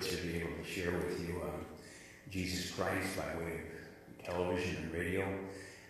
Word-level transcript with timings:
to 0.00 0.16
be 0.18 0.36
able 0.36 0.56
to 0.62 0.64
share 0.64 0.92
with 0.92 1.26
you 1.26 1.40
um, 1.42 1.64
Jesus 2.30 2.70
Christ 2.70 3.16
by 3.16 3.42
way 3.42 3.60
of 3.60 4.24
television 4.26 4.76
and 4.76 4.92
radio 4.92 5.26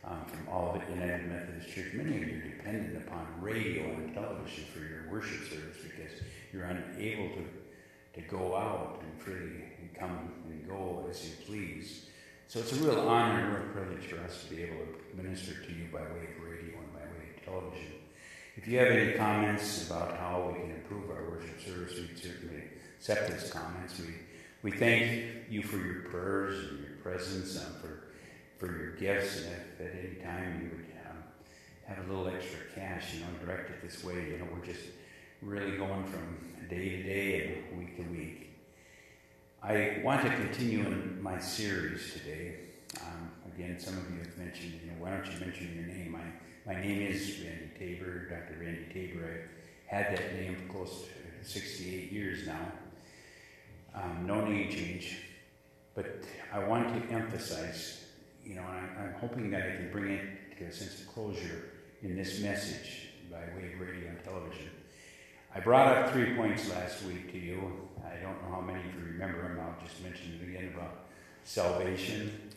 um, 0.04 0.24
from 0.26 0.48
Olivet 0.48 0.88
United 0.90 1.28
Methodist 1.28 1.74
Church. 1.74 1.92
Many 1.94 2.22
of 2.22 2.28
you 2.28 2.36
are 2.36 2.56
dependent 2.56 3.04
upon 3.04 3.26
radio 3.40 3.84
and 3.84 4.14
television 4.14 4.64
for 4.72 4.78
your 4.78 5.10
worship 5.10 5.40
service 5.48 5.78
because 5.82 6.22
you're 6.52 6.64
unable 6.64 7.28
to, 7.34 8.20
to 8.20 8.28
go 8.28 8.56
out 8.56 9.02
and 9.02 9.20
freely 9.20 9.64
and 9.80 9.92
come 9.98 10.32
and 10.48 10.68
go 10.68 11.06
as 11.10 11.24
you 11.24 11.34
please. 11.44 12.06
So 12.46 12.60
it's 12.60 12.72
a 12.72 12.76
real 12.76 13.00
honor 13.00 13.44
and 13.44 13.56
a 13.56 13.58
real 13.58 13.72
privilege 13.72 14.06
for 14.06 14.20
us 14.20 14.44
to 14.44 14.54
be 14.54 14.62
able 14.62 14.84
to 14.86 15.16
minister 15.20 15.52
to 15.52 15.72
you 15.72 15.88
by 15.92 16.02
way 16.02 16.28
of 16.30 16.44
radio 16.44 16.78
and 16.78 16.92
by 16.92 17.00
way 17.00 17.34
of 17.36 17.44
television. 17.44 17.92
If 18.54 18.68
you 18.68 18.78
have 18.78 18.88
any 18.88 19.14
comments 19.14 19.90
about 19.90 20.16
how 20.16 20.52
we 20.52 20.60
can 20.60 20.70
improve 20.70 21.10
our 21.10 21.28
worship 21.28 21.60
service, 21.60 21.94
we 21.94 22.16
certainly 22.16 22.62
accept 22.98 23.30
those 23.30 23.50
comments. 23.50 23.98
We, 23.98 24.14
we 24.62 24.76
thank 24.76 25.50
you 25.50 25.62
for 25.62 25.76
your 25.76 26.02
prayers 26.10 26.70
and 26.70 26.80
your 26.80 26.96
presence, 27.02 27.56
and 27.56 27.76
for, 27.76 28.08
for 28.58 28.66
your 28.66 28.96
gifts, 28.96 29.42
and 29.42 29.54
if 29.78 29.80
at 29.80 29.92
any 29.98 30.14
time 30.16 30.60
you 30.62 30.76
would 30.76 30.86
um, 31.08 31.22
have 31.86 32.08
a 32.08 32.12
little 32.12 32.28
extra 32.28 32.60
cash, 32.74 33.14
you 33.14 33.20
know, 33.20 33.26
direct 33.44 33.70
it 33.70 33.82
this 33.82 34.02
way. 34.02 34.30
You 34.30 34.38
know, 34.38 34.46
we're 34.52 34.64
just 34.66 34.86
really 35.42 35.76
going 35.76 36.04
from 36.04 36.38
day 36.68 36.88
to 36.88 37.02
day 37.02 37.64
and 37.70 37.78
week 37.78 37.96
to 37.96 38.02
week. 38.10 38.50
I 39.62 40.00
want 40.02 40.22
to 40.22 40.30
continue 40.30 40.80
in 40.86 41.22
my 41.22 41.38
series 41.38 42.12
today. 42.12 42.56
Um, 43.00 43.30
again, 43.54 43.78
some 43.78 43.96
of 43.98 44.10
you 44.10 44.18
have 44.18 44.36
mentioned, 44.38 44.80
you 44.82 44.90
know, 44.90 44.96
why 44.98 45.10
don't 45.10 45.26
you 45.26 45.38
mention 45.40 45.74
your 45.74 45.86
name? 45.86 46.16
I 46.16 46.46
my 46.66 46.74
name 46.74 47.00
is 47.00 47.40
Randy 47.44 47.70
Tabor, 47.78 48.28
Dr. 48.28 48.58
Randy 48.60 48.86
Tabor. 48.92 49.24
I've 49.24 49.86
had 49.86 50.16
that 50.16 50.34
name 50.34 50.56
for 50.56 50.72
close 50.72 51.02
to 51.02 51.48
68 51.48 52.10
years 52.10 52.44
now. 52.44 52.72
Um, 53.96 54.26
no 54.26 54.44
name 54.44 54.70
change. 54.70 55.16
But 55.94 56.22
I 56.52 56.58
want 56.58 56.88
to 56.88 57.14
emphasize, 57.14 58.04
you 58.44 58.56
know, 58.56 58.62
I'm, 58.62 58.90
I'm, 59.00 59.14
hoping 59.14 59.50
that 59.50 59.62
I 59.62 59.76
can 59.76 59.90
bring 59.90 60.12
it 60.12 60.58
to 60.58 60.64
a 60.64 60.72
sense 60.72 61.00
of 61.00 61.08
closure 61.08 61.64
in 62.02 62.14
this 62.14 62.40
message 62.40 63.08
by 63.30 63.38
way 63.56 63.72
of 63.72 63.80
radio 63.80 64.08
and 64.08 64.22
television. 64.22 64.70
I 65.54 65.60
brought 65.60 65.96
up 65.96 66.12
three 66.12 66.34
points 66.34 66.68
last 66.70 67.02
week 67.04 67.32
to 67.32 67.38
you. 67.38 67.72
I 68.04 68.22
don't 68.22 68.42
know 68.42 68.56
how 68.56 68.60
many 68.60 68.80
of 68.80 68.94
you 68.94 69.06
remember 69.06 69.42
them. 69.42 69.58
I'll 69.58 69.82
just 69.82 70.02
mention 70.02 70.38
it 70.38 70.46
again 70.46 70.72
about 70.74 71.06
salvation 71.44 72.50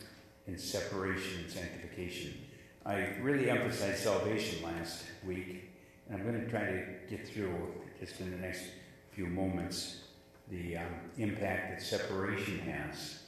and 0.46 0.60
separation 0.60 1.44
and 1.44 1.50
sanctification. 1.50 2.34
I 2.84 3.14
really 3.22 3.48
emphasized 3.48 4.02
salvation 4.02 4.62
last 4.62 5.04
week, 5.26 5.70
and 6.08 6.18
I'm 6.18 6.26
going 6.26 6.44
to 6.44 6.50
try 6.50 6.64
to 6.64 6.84
get 7.08 7.26
through 7.26 7.54
just 7.98 8.20
in 8.20 8.30
the 8.30 8.36
next 8.36 8.64
few 9.12 9.26
moments 9.26 10.00
the 10.50 10.76
um, 10.76 10.94
impact 11.18 11.70
that 11.70 11.82
separation 11.82 12.58
has 12.60 13.20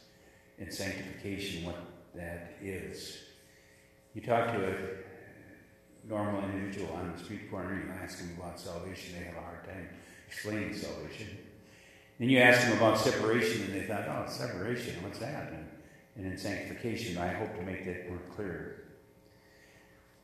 in 0.59 0.71
sanctification, 0.71 1.65
what 1.65 1.77
that 2.15 2.57
is. 2.63 3.19
You 4.15 4.21
talk 4.21 4.53
to 4.53 4.69
a 4.69 6.09
normal 6.09 6.43
individual 6.45 6.93
on 6.95 7.13
the 7.13 7.23
street 7.23 7.51
corner, 7.51 7.75
you 7.75 7.93
ask 8.03 8.19
them 8.19 8.31
about 8.39 8.59
salvation, 8.59 9.15
they 9.19 9.25
have 9.25 9.37
a 9.37 9.41
hard 9.41 9.65
time 9.65 9.89
explaining 10.29 10.75
salvation. 10.75 11.29
Then 12.19 12.29
you 12.29 12.39
ask 12.39 12.63
them 12.63 12.77
about 12.77 12.99
separation, 12.99 13.63
and 13.65 13.75
they 13.75 13.87
thought, 13.87 14.07
oh, 14.09 14.31
separation, 14.31 15.03
what's 15.03 15.19
that? 15.19 15.53
And, 15.53 15.67
and 16.17 16.33
in 16.33 16.39
sanctification, 16.39 17.19
I 17.19 17.29
hope 17.29 17.57
to 17.57 17.63
make 17.63 17.85
that 17.87 18.09
more 18.09 18.21
clear. 18.35 18.85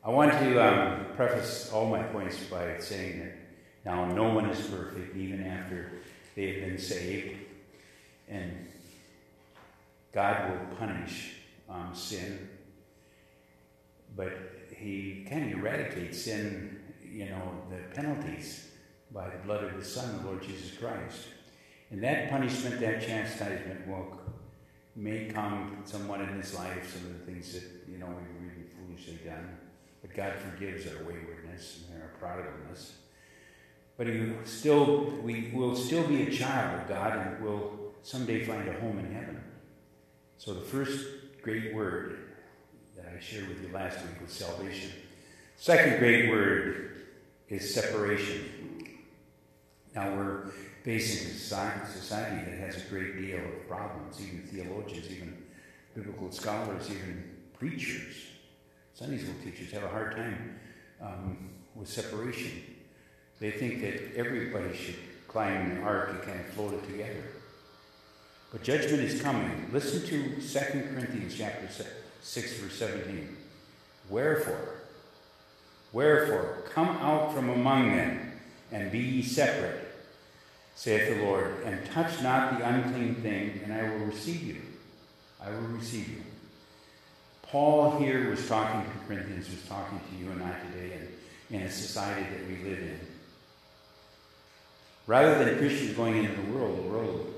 I 0.03 0.09
want 0.09 0.31
to 0.31 0.63
um, 0.63 1.05
preface 1.15 1.71
all 1.73 1.89
my 1.89 2.03
points 2.03 2.37
by 2.45 2.77
saying 2.79 3.19
that 3.19 3.35
now 3.85 4.05
no 4.05 4.33
one 4.33 4.49
is 4.49 4.65
perfect, 4.67 5.17
even 5.17 5.45
after 5.45 5.91
they 6.35 6.53
have 6.53 6.69
been 6.69 6.77
saved, 6.77 7.37
and 8.27 8.67
God 10.13 10.51
will 10.51 10.77
punish 10.77 11.35
um, 11.69 11.91
sin, 11.93 12.49
but 14.15 14.31
He 14.75 15.25
can 15.27 15.49
eradicate 15.49 16.15
sin, 16.15 16.79
you 17.03 17.25
know, 17.25 17.51
the 17.69 17.95
penalties 17.95 18.69
by 19.11 19.29
the 19.29 19.37
blood 19.39 19.63
of 19.63 19.71
His 19.71 19.91
Son, 19.91 20.17
the 20.17 20.27
Lord 20.27 20.41
Jesus 20.41 20.77
Christ. 20.77 21.27
And 21.91 22.03
that 22.03 22.29
punishment, 22.29 22.79
that 22.79 23.01
chastisement 23.01 23.87
will 23.87 24.19
may 24.95 25.25
come 25.25 25.81
somewhat 25.85 26.21
in 26.21 26.29
His 26.39 26.53
life, 26.55 26.93
some 26.93 27.09
of 27.09 27.19
the 27.19 27.31
things 27.31 27.53
that, 27.53 27.63
you 27.89 27.97
know, 27.97 28.07
we've 28.07 28.51
really 28.51 28.67
foolishly 28.67 29.19
done. 29.25 29.57
But 30.01 30.13
God 30.13 30.33
forgives 30.35 30.87
our 30.87 31.03
waywardness 31.03 31.83
and 31.91 32.01
our 32.01 32.11
prodigalness. 32.19 32.91
But 33.99 34.07
he 34.07 34.31
still, 34.45 35.11
we 35.21 35.51
will 35.53 35.75
still 35.75 36.07
be 36.07 36.23
a 36.23 36.31
child 36.31 36.81
of 36.81 36.87
God 36.87 37.17
and 37.17 37.43
will 37.43 37.93
someday 38.01 38.45
find 38.45 38.67
a 38.67 38.73
home 38.79 38.97
in 38.97 39.11
heaven. 39.11 39.43
So 40.37 40.53
the 40.53 40.61
first 40.61 41.05
great 41.43 41.75
word 41.75 42.17
that 42.95 43.13
I 43.15 43.19
shared 43.19 43.49
with 43.49 43.61
you 43.61 43.69
last 43.73 43.97
week 43.97 44.21
was 44.21 44.31
salvation. 44.31 44.91
Second 45.57 45.99
great 45.99 46.29
word 46.29 47.07
is 47.49 47.75
separation. 47.75 48.87
Now 49.93 50.15
we're 50.15 50.45
facing 50.83 51.29
a 51.29 51.33
society 51.33 52.49
that 52.49 52.57
has 52.57 52.77
a 52.77 52.87
great 52.89 53.17
deal 53.19 53.39
of 53.39 53.67
problems, 53.67 54.21
even 54.21 54.47
theologians, 54.47 55.11
even 55.11 55.43
biblical 55.93 56.31
scholars, 56.31 56.89
even 56.89 57.35
preachers 57.59 58.15
Sunday 58.99 59.17
school 59.17 59.35
teachers 59.41 59.71
have 59.71 59.83
a 59.83 59.87
hard 59.87 60.13
time 60.13 60.59
um, 61.01 61.51
with 61.73 61.87
separation. 61.87 62.51
They 63.39 63.51
think 63.51 63.81
that 63.81 64.17
everybody 64.17 64.75
should 64.75 64.97
climb 65.27 65.71
an 65.71 65.83
ark 65.83 66.09
and 66.09 66.21
kind 66.21 66.39
of 66.39 66.47
float 66.47 66.73
it 66.73 66.85
together. 66.85 67.23
But 68.51 68.63
judgment 68.63 69.03
is 69.03 69.21
coming. 69.21 69.69
Listen 69.71 70.01
to 70.01 70.41
2 70.41 70.59
Corinthians 70.93 71.37
chapter 71.37 71.67
6, 72.21 72.53
verse 72.59 72.73
17. 72.73 73.37
Wherefore, 74.09 74.81
wherefore, 75.93 76.63
come 76.73 76.89
out 76.97 77.33
from 77.33 77.49
among 77.49 77.95
them, 77.95 78.31
and 78.71 78.91
be 78.91 78.99
ye 78.99 79.21
separate, 79.21 79.87
saith 80.75 81.15
the 81.15 81.23
Lord, 81.23 81.63
and 81.63 81.85
touch 81.91 82.21
not 82.21 82.57
the 82.57 82.67
unclean 82.67 83.15
thing, 83.15 83.61
and 83.63 83.71
I 83.71 83.83
will 83.83 84.05
receive 84.05 84.43
you. 84.43 84.61
I 85.41 85.49
will 85.51 85.67
receive 85.67 86.09
you. 86.09 86.23
Paul 87.43 87.97
here 87.97 88.29
was 88.29 88.47
talking 88.47 88.81
to 88.81 89.07
Corinthians, 89.07 89.49
was 89.49 89.63
talking 89.63 89.99
to 89.99 90.23
you 90.23 90.31
and 90.31 90.43
I 90.43 90.55
today 90.71 90.99
in, 91.49 91.55
in 91.55 91.61
a 91.63 91.71
society 91.71 92.27
that 92.29 92.47
we 92.47 92.69
live 92.69 92.79
in. 92.79 92.99
Rather 95.09 95.43
than 95.43 95.57
Christians 95.57 95.97
going 95.97 96.23
into 96.23 96.39
the 96.39 96.51
world, 96.51 96.77
the 96.77 96.87
world 96.87 97.33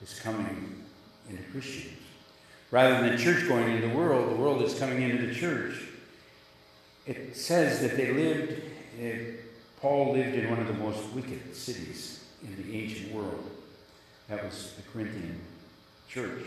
is 0.00 0.20
coming 0.20 0.84
into 1.28 1.42
Christians. 1.50 1.98
Rather 2.70 3.00
than 3.00 3.16
the 3.16 3.20
church 3.20 3.48
going 3.48 3.68
into 3.68 3.88
the 3.88 3.94
world, 3.96 4.30
the 4.30 4.36
world 4.36 4.62
is 4.62 4.78
coming 4.78 5.02
into 5.02 5.26
the 5.26 5.34
church. 5.34 5.74
It 7.04 7.36
says 7.36 7.80
that 7.80 7.96
they 7.96 8.12
lived, 8.12 8.62
uh, 9.02 9.40
Paul 9.80 10.12
lived 10.12 10.36
in 10.36 10.48
one 10.48 10.60
of 10.60 10.68
the 10.68 10.74
most 10.74 11.02
wicked 11.12 11.56
cities 11.56 12.26
in 12.44 12.54
the 12.62 12.78
ancient 12.78 13.12
world. 13.12 13.50
That 14.28 14.44
was 14.44 14.74
the 14.76 14.82
Corinthian 14.92 15.40
church. 16.08 16.44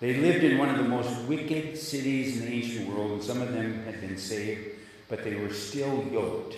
They 0.00 0.14
lived 0.14 0.42
in 0.42 0.56
one 0.56 0.70
of 0.70 0.78
the 0.78 0.88
most 0.88 1.20
wicked 1.28 1.76
cities 1.76 2.40
in 2.40 2.46
the 2.46 2.50
ancient 2.50 2.88
world, 2.88 3.10
and 3.10 3.22
some 3.22 3.42
of 3.42 3.52
them 3.52 3.84
had 3.84 4.00
been 4.00 4.16
saved, 4.16 4.70
but 5.10 5.22
they 5.22 5.34
were 5.34 5.52
still 5.52 6.02
yoked 6.10 6.56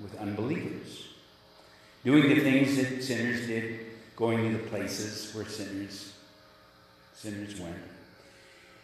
with 0.00 0.16
unbelievers. 0.20 1.08
Doing 2.04 2.28
the 2.28 2.40
things 2.40 2.76
that 2.76 3.02
sinners 3.02 3.46
did, 3.46 3.80
going 4.16 4.50
to 4.50 4.58
the 4.58 4.68
places 4.68 5.34
where 5.34 5.46
sinners, 5.46 6.14
sinners 7.14 7.58
went. 7.60 7.76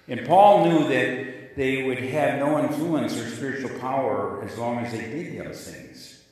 And 0.07 0.27
Paul 0.27 0.67
knew 0.67 0.89
that 0.89 1.57
they 1.57 1.83
would 1.83 1.99
have 1.99 2.39
no 2.39 2.59
influence 2.61 3.19
or 3.19 3.29
spiritual 3.29 3.79
power 3.81 4.43
as 4.45 4.57
long 4.57 4.79
as 4.79 4.93
they 4.93 5.01
did 5.01 5.45
those 5.45 5.69
things. 5.69 6.23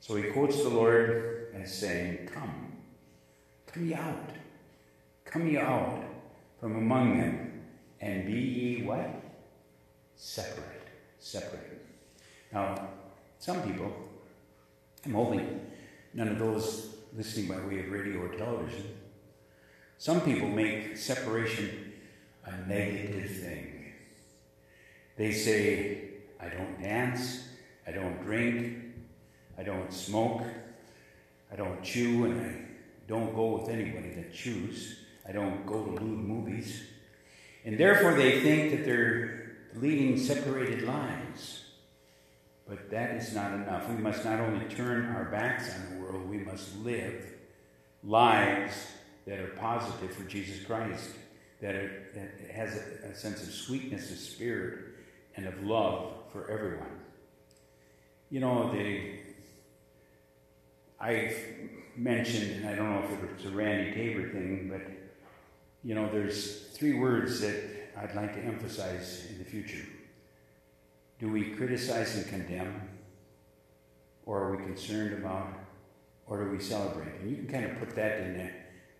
So 0.00 0.16
he 0.16 0.24
quotes 0.24 0.56
the 0.62 0.68
Lord 0.68 1.54
as 1.54 1.72
saying, 1.72 2.28
Come, 2.34 2.72
come 3.66 3.86
ye 3.86 3.94
out. 3.94 4.30
Come 5.24 5.46
ye 5.46 5.58
out 5.58 6.02
from 6.58 6.76
among 6.76 7.20
them, 7.20 7.62
and 8.00 8.26
be 8.26 8.32
ye 8.32 8.82
what? 8.82 9.08
Separate. 10.16 10.88
Separate. 11.20 11.80
Now, 12.52 12.88
some 13.38 13.62
people, 13.62 13.92
I'm 15.04 15.14
hoping 15.14 15.69
none 16.14 16.28
of 16.28 16.38
those 16.38 16.94
listening 17.16 17.48
by 17.48 17.56
way 17.66 17.80
of 17.80 17.90
radio 17.90 18.20
or 18.20 18.28
television, 18.28 18.84
some 19.98 20.20
people 20.20 20.48
make 20.48 20.96
separation 20.96 21.92
a 22.44 22.56
negative 22.66 23.30
thing. 23.30 23.92
They 25.16 25.32
say, 25.32 26.10
I 26.40 26.48
don't 26.48 26.80
dance, 26.80 27.44
I 27.86 27.92
don't 27.92 28.22
drink, 28.22 28.78
I 29.58 29.62
don't 29.62 29.92
smoke, 29.92 30.42
I 31.52 31.56
don't 31.56 31.82
chew, 31.82 32.24
and 32.24 32.40
I 32.40 32.54
don't 33.06 33.34
go 33.34 33.58
with 33.58 33.68
anybody 33.68 34.14
that 34.14 34.32
chews. 34.32 34.96
I 35.28 35.32
don't 35.32 35.66
go 35.66 35.84
to 35.84 35.90
lewd 35.90 36.18
movies. 36.18 36.82
And 37.64 37.76
therefore, 37.76 38.14
they 38.14 38.40
think 38.40 38.70
that 38.70 38.84
they're 38.84 39.56
leading 39.74 40.18
separated 40.18 40.82
lives. 40.82 41.64
But 42.66 42.90
that 42.90 43.16
is 43.16 43.34
not 43.34 43.52
enough. 43.52 43.88
We 43.88 43.96
must 43.96 44.24
not 44.24 44.40
only 44.40 44.64
turn 44.66 45.06
our 45.06 45.24
backs 45.24 45.74
on 45.74 45.99
world, 46.12 46.28
we 46.28 46.38
must 46.38 46.76
live 46.78 47.24
lives 48.02 48.74
that 49.26 49.38
are 49.38 49.48
positive 49.48 50.12
for 50.14 50.24
Jesus 50.24 50.64
Christ, 50.64 51.10
that, 51.60 51.74
are, 51.74 52.06
that 52.14 52.50
has 52.52 52.76
a, 52.76 53.08
a 53.08 53.14
sense 53.14 53.42
of 53.42 53.52
sweetness 53.52 54.10
of 54.10 54.18
spirit 54.18 54.78
and 55.36 55.46
of 55.46 55.62
love 55.62 56.12
for 56.32 56.50
everyone. 56.50 57.00
You 58.30 58.40
know, 58.40 58.72
the 58.72 59.18
I've 61.00 61.36
mentioned, 61.96 62.56
and 62.56 62.68
I 62.68 62.74
don't 62.74 62.90
know 62.90 63.02
if 63.02 63.30
it's 63.30 63.44
a 63.46 63.50
Randy 63.50 63.92
Tabor 63.92 64.28
thing, 64.28 64.68
but 64.70 64.82
you 65.82 65.94
know, 65.94 66.10
there's 66.10 66.68
three 66.68 66.94
words 66.94 67.40
that 67.40 67.56
I'd 67.96 68.14
like 68.14 68.34
to 68.34 68.40
emphasize 68.40 69.26
in 69.30 69.38
the 69.38 69.44
future. 69.44 69.86
Do 71.18 71.30
we 71.30 71.50
criticize 71.50 72.16
and 72.16 72.28
condemn? 72.28 72.88
Or 74.26 74.42
are 74.42 74.56
we 74.56 74.64
concerned 74.64 75.14
about? 75.14 75.48
Or 76.30 76.44
do 76.44 76.50
we 76.50 76.60
celebrate? 76.60 77.12
And 77.20 77.28
you 77.28 77.36
can 77.36 77.48
kind 77.48 77.64
of 77.66 77.78
put 77.78 77.94
that 77.96 78.20
in 78.20 78.50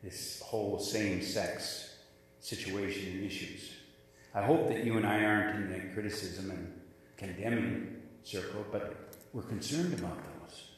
this 0.02 0.42
whole 0.44 0.80
same 0.80 1.22
sex 1.22 1.94
situation 2.40 3.12
and 3.12 3.24
issues. 3.24 3.70
I 4.34 4.42
hope 4.42 4.68
that 4.68 4.84
you 4.84 4.96
and 4.96 5.06
I 5.06 5.24
aren't 5.24 5.56
in 5.56 5.72
the 5.72 5.94
criticism 5.94 6.50
and 6.50 6.80
condemning 7.16 8.02
circle, 8.24 8.66
but 8.72 9.14
we're 9.32 9.42
concerned 9.42 9.94
about 9.94 10.16
those. 10.16 10.70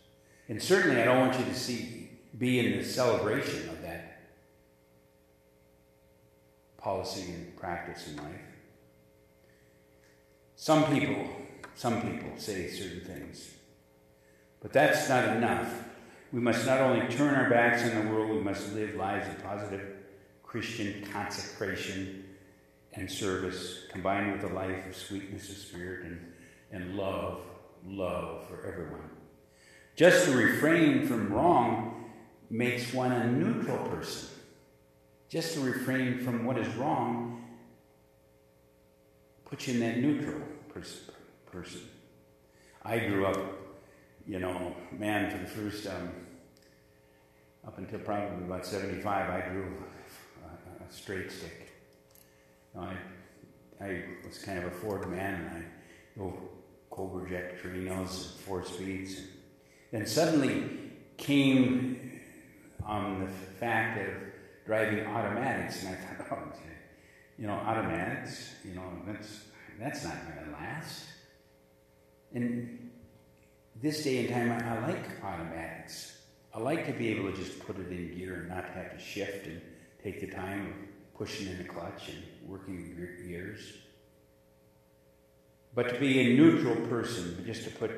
And 0.49 0.63
certainly 0.63 1.01
I 1.01 1.05
don't 1.07 1.21
want 1.21 1.39
you 1.39 1.47
to 1.47 1.55
see 1.55 2.11
be 2.39 2.59
in 2.59 2.79
the 2.79 2.85
celebration 2.85 3.69
of 3.71 3.83
that 3.83 4.21
policy 6.77 7.33
and 7.33 7.57
practice 7.57 8.09
in 8.09 8.17
life. 8.17 8.41
Some 10.57 10.85
people, 10.85 11.29
some 11.75 12.03
people 12.03 12.31
say 12.37 12.69
certain 12.69 13.01
things. 13.01 13.51
But 14.61 14.73
that's 14.73 15.09
not 15.09 15.37
enough. 15.37 15.92
We 16.33 16.41
must 16.41 16.67
not 16.67 16.81
only 16.81 17.07
turn 17.09 17.35
our 17.35 17.51
backs 17.51 17.83
on 17.83 18.07
the 18.07 18.11
world, 18.11 18.31
we 18.31 18.41
must 18.41 18.73
live 18.73 18.95
lives 18.95 19.29
of 19.29 19.43
positive 19.45 19.87
Christian 20.43 21.07
consecration 21.13 22.25
and 22.95 23.11
service, 23.11 23.85
combined 23.91 24.33
with 24.33 24.51
a 24.51 24.55
life 24.55 24.87
of 24.87 24.97
sweetness 24.97 25.51
of 25.51 25.57
spirit 25.57 26.07
and, 26.07 26.33
and 26.71 26.97
love, 26.97 27.43
love 27.87 28.49
for 28.49 28.67
everyone. 28.67 29.11
Just 29.97 30.27
to 30.27 30.37
refrain 30.37 31.07
from 31.07 31.33
wrong 31.33 32.11
makes 32.49 32.93
one 32.93 33.13
a 33.13 33.31
neutral 33.31 33.79
person. 33.89 34.29
Just 35.29 35.55
to 35.55 35.61
refrain 35.61 36.19
from 36.19 36.45
what 36.45 36.59
is 36.59 36.69
wrong 36.77 37.45
puts 39.45 39.69
you 39.69 39.75
in 39.75 39.81
that 39.81 39.99
neutral 39.99 40.41
pers- 40.73 41.11
person. 41.51 41.83
I 42.83 42.99
grew 42.99 43.27
up, 43.27 43.39
you 44.27 44.39
know, 44.39 44.75
man, 44.93 45.31
for 45.31 45.39
the 45.39 45.47
first, 45.47 45.87
um, 45.87 46.11
up 47.67 47.79
until 47.79 47.99
probably 48.01 48.45
about 48.45 48.67
75, 48.67 49.07
I 49.07 49.49
grew 49.49 49.75
a, 50.45 50.85
a 50.85 50.93
straight 50.93 51.31
stick. 51.31 51.73
Know, 52.75 52.89
I, 53.81 53.85
I 53.85 54.05
was 54.27 54.39
kind 54.39 54.59
of 54.59 54.65
a 54.67 54.71
Ford 54.71 55.11
man, 55.11 55.35
and 55.35 55.51
I 55.51 55.65
drove 56.17 56.35
Cobra 56.91 57.29
Jet 57.29 57.63
Torinos 57.63 58.33
and 58.33 58.41
four 58.41 58.65
speeds. 58.65 59.19
And 59.93 60.01
then 60.01 60.07
suddenly 60.07 60.93
came 61.17 62.21
on 62.85 63.25
the 63.25 63.31
fact 63.59 64.01
of 64.01 64.15
driving 64.67 65.07
automatics, 65.07 65.85
and 65.85 65.97
I 65.97 65.99
thought, 66.23 66.27
oh, 66.33 66.59
you 67.39 67.47
know, 67.47 67.55
automatics, 67.55 68.55
you 68.65 68.75
know, 68.75 68.83
that's 69.07 69.41
that's 69.81 70.05
not 70.05 70.15
going 70.27 70.47
to 70.47 70.53
last. 70.53 71.07
And 72.35 72.92
this 73.83 74.05
day 74.05 74.21
and 74.21 74.29
time, 74.29 74.53
I, 74.53 74.77
I 74.77 74.87
like 74.87 75.25
automatics. 75.25 76.17
I 76.55 76.61
like 76.61 76.87
to 76.87 76.93
be 76.93 77.09
able 77.09 77.33
to 77.33 77.37
just 77.37 77.59
put 77.67 77.77
it 77.79 77.91
in 77.91 78.17
gear 78.17 78.35
and 78.35 78.49
not 78.49 78.65
have 78.67 78.93
to 78.93 78.99
shift 78.99 79.47
and 79.47 79.61
take 80.03 80.21
the 80.21 80.29
time 80.29 80.69
of 80.69 81.19
pushing 81.19 81.49
in 81.49 81.59
the 81.59 81.65
clutch 81.65 82.09
and 82.09 82.23
working 82.47 82.95
gears. 83.27 83.61
But 85.75 85.89
to 85.89 85.99
be 85.99 86.21
a 86.21 86.37
neutral 86.37 86.77
person, 86.87 87.43
just 87.45 87.65
to 87.65 87.71
put 87.71 87.91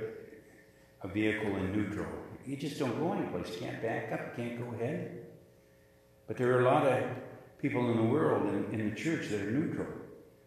a 1.02 1.08
vehicle 1.08 1.54
in 1.56 1.72
neutral, 1.72 2.06
you 2.46 2.56
just 2.56 2.78
don't 2.78 2.98
go 2.98 3.12
anyplace. 3.12 3.54
You 3.54 3.66
can't 3.66 3.82
back 3.82 4.12
up, 4.12 4.38
you 4.38 4.44
can't 4.44 4.58
go 4.60 4.74
ahead. 4.76 5.26
But 6.26 6.38
there 6.38 6.56
are 6.56 6.60
a 6.60 6.64
lot 6.64 6.86
of 6.86 7.04
people 7.60 7.90
in 7.90 7.96
the 7.96 8.04
world, 8.04 8.48
in, 8.48 8.80
in 8.80 8.90
the 8.90 8.96
church, 8.96 9.28
that 9.28 9.40
are 9.40 9.50
neutral. 9.50 9.88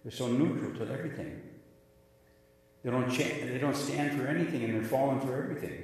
They're 0.03 0.11
so 0.11 0.29
neutral 0.29 0.73
to 0.79 0.91
everything. 0.91 1.41
They 2.83 2.91
don't, 2.91 3.09
cha- 3.09 3.45
they 3.45 3.57
don't 3.59 3.75
stand 3.75 4.19
for 4.19 4.27
anything 4.27 4.63
and 4.63 4.75
they're 4.75 4.89
falling 4.89 5.19
for 5.19 5.41
everything. 5.41 5.83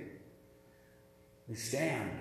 They 1.50 1.56
stand 1.56 2.12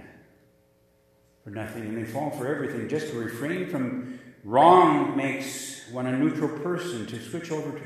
for 1.44 1.50
nothing 1.50 1.82
and 1.82 1.98
they 1.98 2.04
fall 2.04 2.30
for 2.30 2.46
everything. 2.46 2.88
Just 2.88 3.08
to 3.10 3.18
refrain 3.18 3.68
from 3.68 4.18
wrong 4.44 5.16
makes 5.16 5.88
one 5.90 6.06
a 6.06 6.16
neutral 6.16 6.58
person. 6.58 7.06
To 7.06 7.20
switch 7.20 7.50
over 7.50 7.78
to 7.78 7.84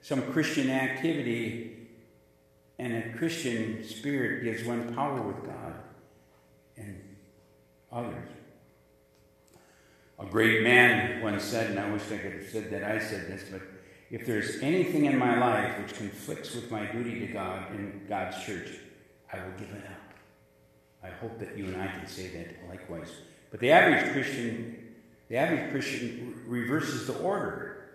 some 0.00 0.22
Christian 0.32 0.70
activity 0.70 1.88
and 2.78 2.94
a 2.94 3.16
Christian 3.16 3.84
spirit 3.84 4.42
gives 4.42 4.64
one 4.64 4.92
power 4.94 5.22
with 5.22 5.44
God 5.44 5.74
and 6.76 7.00
others. 7.92 8.28
A 10.18 10.24
great 10.24 10.62
man 10.62 11.20
once 11.20 11.44
said, 11.44 11.70
and 11.70 11.78
I 11.78 11.90
wish 11.90 12.02
I 12.10 12.16
could 12.16 12.32
have 12.32 12.48
said 12.48 12.70
that 12.70 12.84
I 12.84 12.98
said 12.98 13.28
this, 13.28 13.44
but 13.50 13.60
if 14.12 14.26
there's 14.26 14.60
anything 14.60 15.06
in 15.06 15.18
my 15.18 15.38
life 15.38 15.78
which 15.80 15.96
conflicts 15.96 16.54
with 16.54 16.70
my 16.70 16.84
duty 16.84 17.18
to 17.20 17.26
God 17.28 17.70
and 17.70 18.06
God's 18.06 18.44
church, 18.44 18.68
I 19.32 19.38
will 19.38 19.52
give 19.58 19.70
it 19.70 19.84
up. 19.86 20.12
I 21.02 21.08
hope 21.08 21.38
that 21.38 21.56
you 21.56 21.64
and 21.64 21.80
I 21.80 21.86
can 21.86 22.06
say 22.06 22.28
that 22.28 22.68
likewise. 22.68 23.10
But 23.50 23.60
the 23.60 23.70
average 23.70 24.12
Christian, 24.12 24.96
the 25.30 25.38
average 25.38 25.70
Christian 25.70 26.42
reverses 26.46 27.06
the 27.06 27.18
order. 27.20 27.88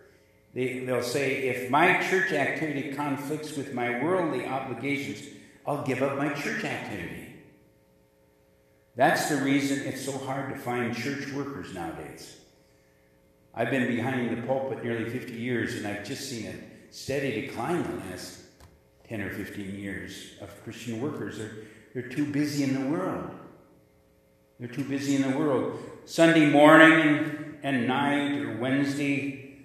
They, 0.56 0.80
they'll 0.80 1.04
say, 1.04 1.50
if 1.50 1.69
my 1.69 2.02
church 2.10 2.31
activity 2.31 2.94
conflicts 2.94 3.56
with 3.56 3.75
my 3.75 4.04
worldly 4.04 4.48
obligations, 4.48 5.24
I'll 5.68 5.86
give 5.86 6.02
up 6.02 6.18
my 6.18 6.30
church 6.30 6.64
activity. 6.64 7.36
That's 8.96 9.30
the 9.30 9.38
reason 9.38 9.86
it's 9.86 10.04
so 10.04 10.18
hard 10.18 10.52
to 10.52 10.60
find 10.60 10.98
church 10.98 11.31
workers 11.31 11.75
nowadays. 11.75 12.38
I've 13.57 13.71
been 13.71 13.88
behind 13.88 14.38
the 14.38 14.45
pulpit 14.45 14.83
nearly 14.83 15.09
50 15.09 15.33
years, 15.33 15.74
and 15.74 15.88
I've 15.88 16.06
just 16.06 16.30
seen 16.30 16.45
a 16.45 16.94
steady 16.94 17.42
decline 17.42 17.77
in 17.77 18.00
the 18.00 18.06
last 18.06 18.42
10 19.09 19.19
or 19.19 19.31
15 19.31 19.74
years 19.74 20.33
of 20.42 20.63
Christian 20.63 21.01
workers. 21.01 21.39
They're, 21.39 21.56
they're 21.95 22.09
too 22.09 22.25
busy 22.25 22.63
in 22.63 22.75
the 22.75 22.88
world. 22.88 23.31
They're 24.59 24.68
too 24.68 24.83
busy 24.83 25.15
in 25.15 25.23
the 25.23 25.35
world. 25.35 25.80
Sunday 26.06 26.52
morning 26.52 27.57
and 27.64 27.87
night 27.87 28.44
or 28.44 28.57
Wednesday, 28.57 29.57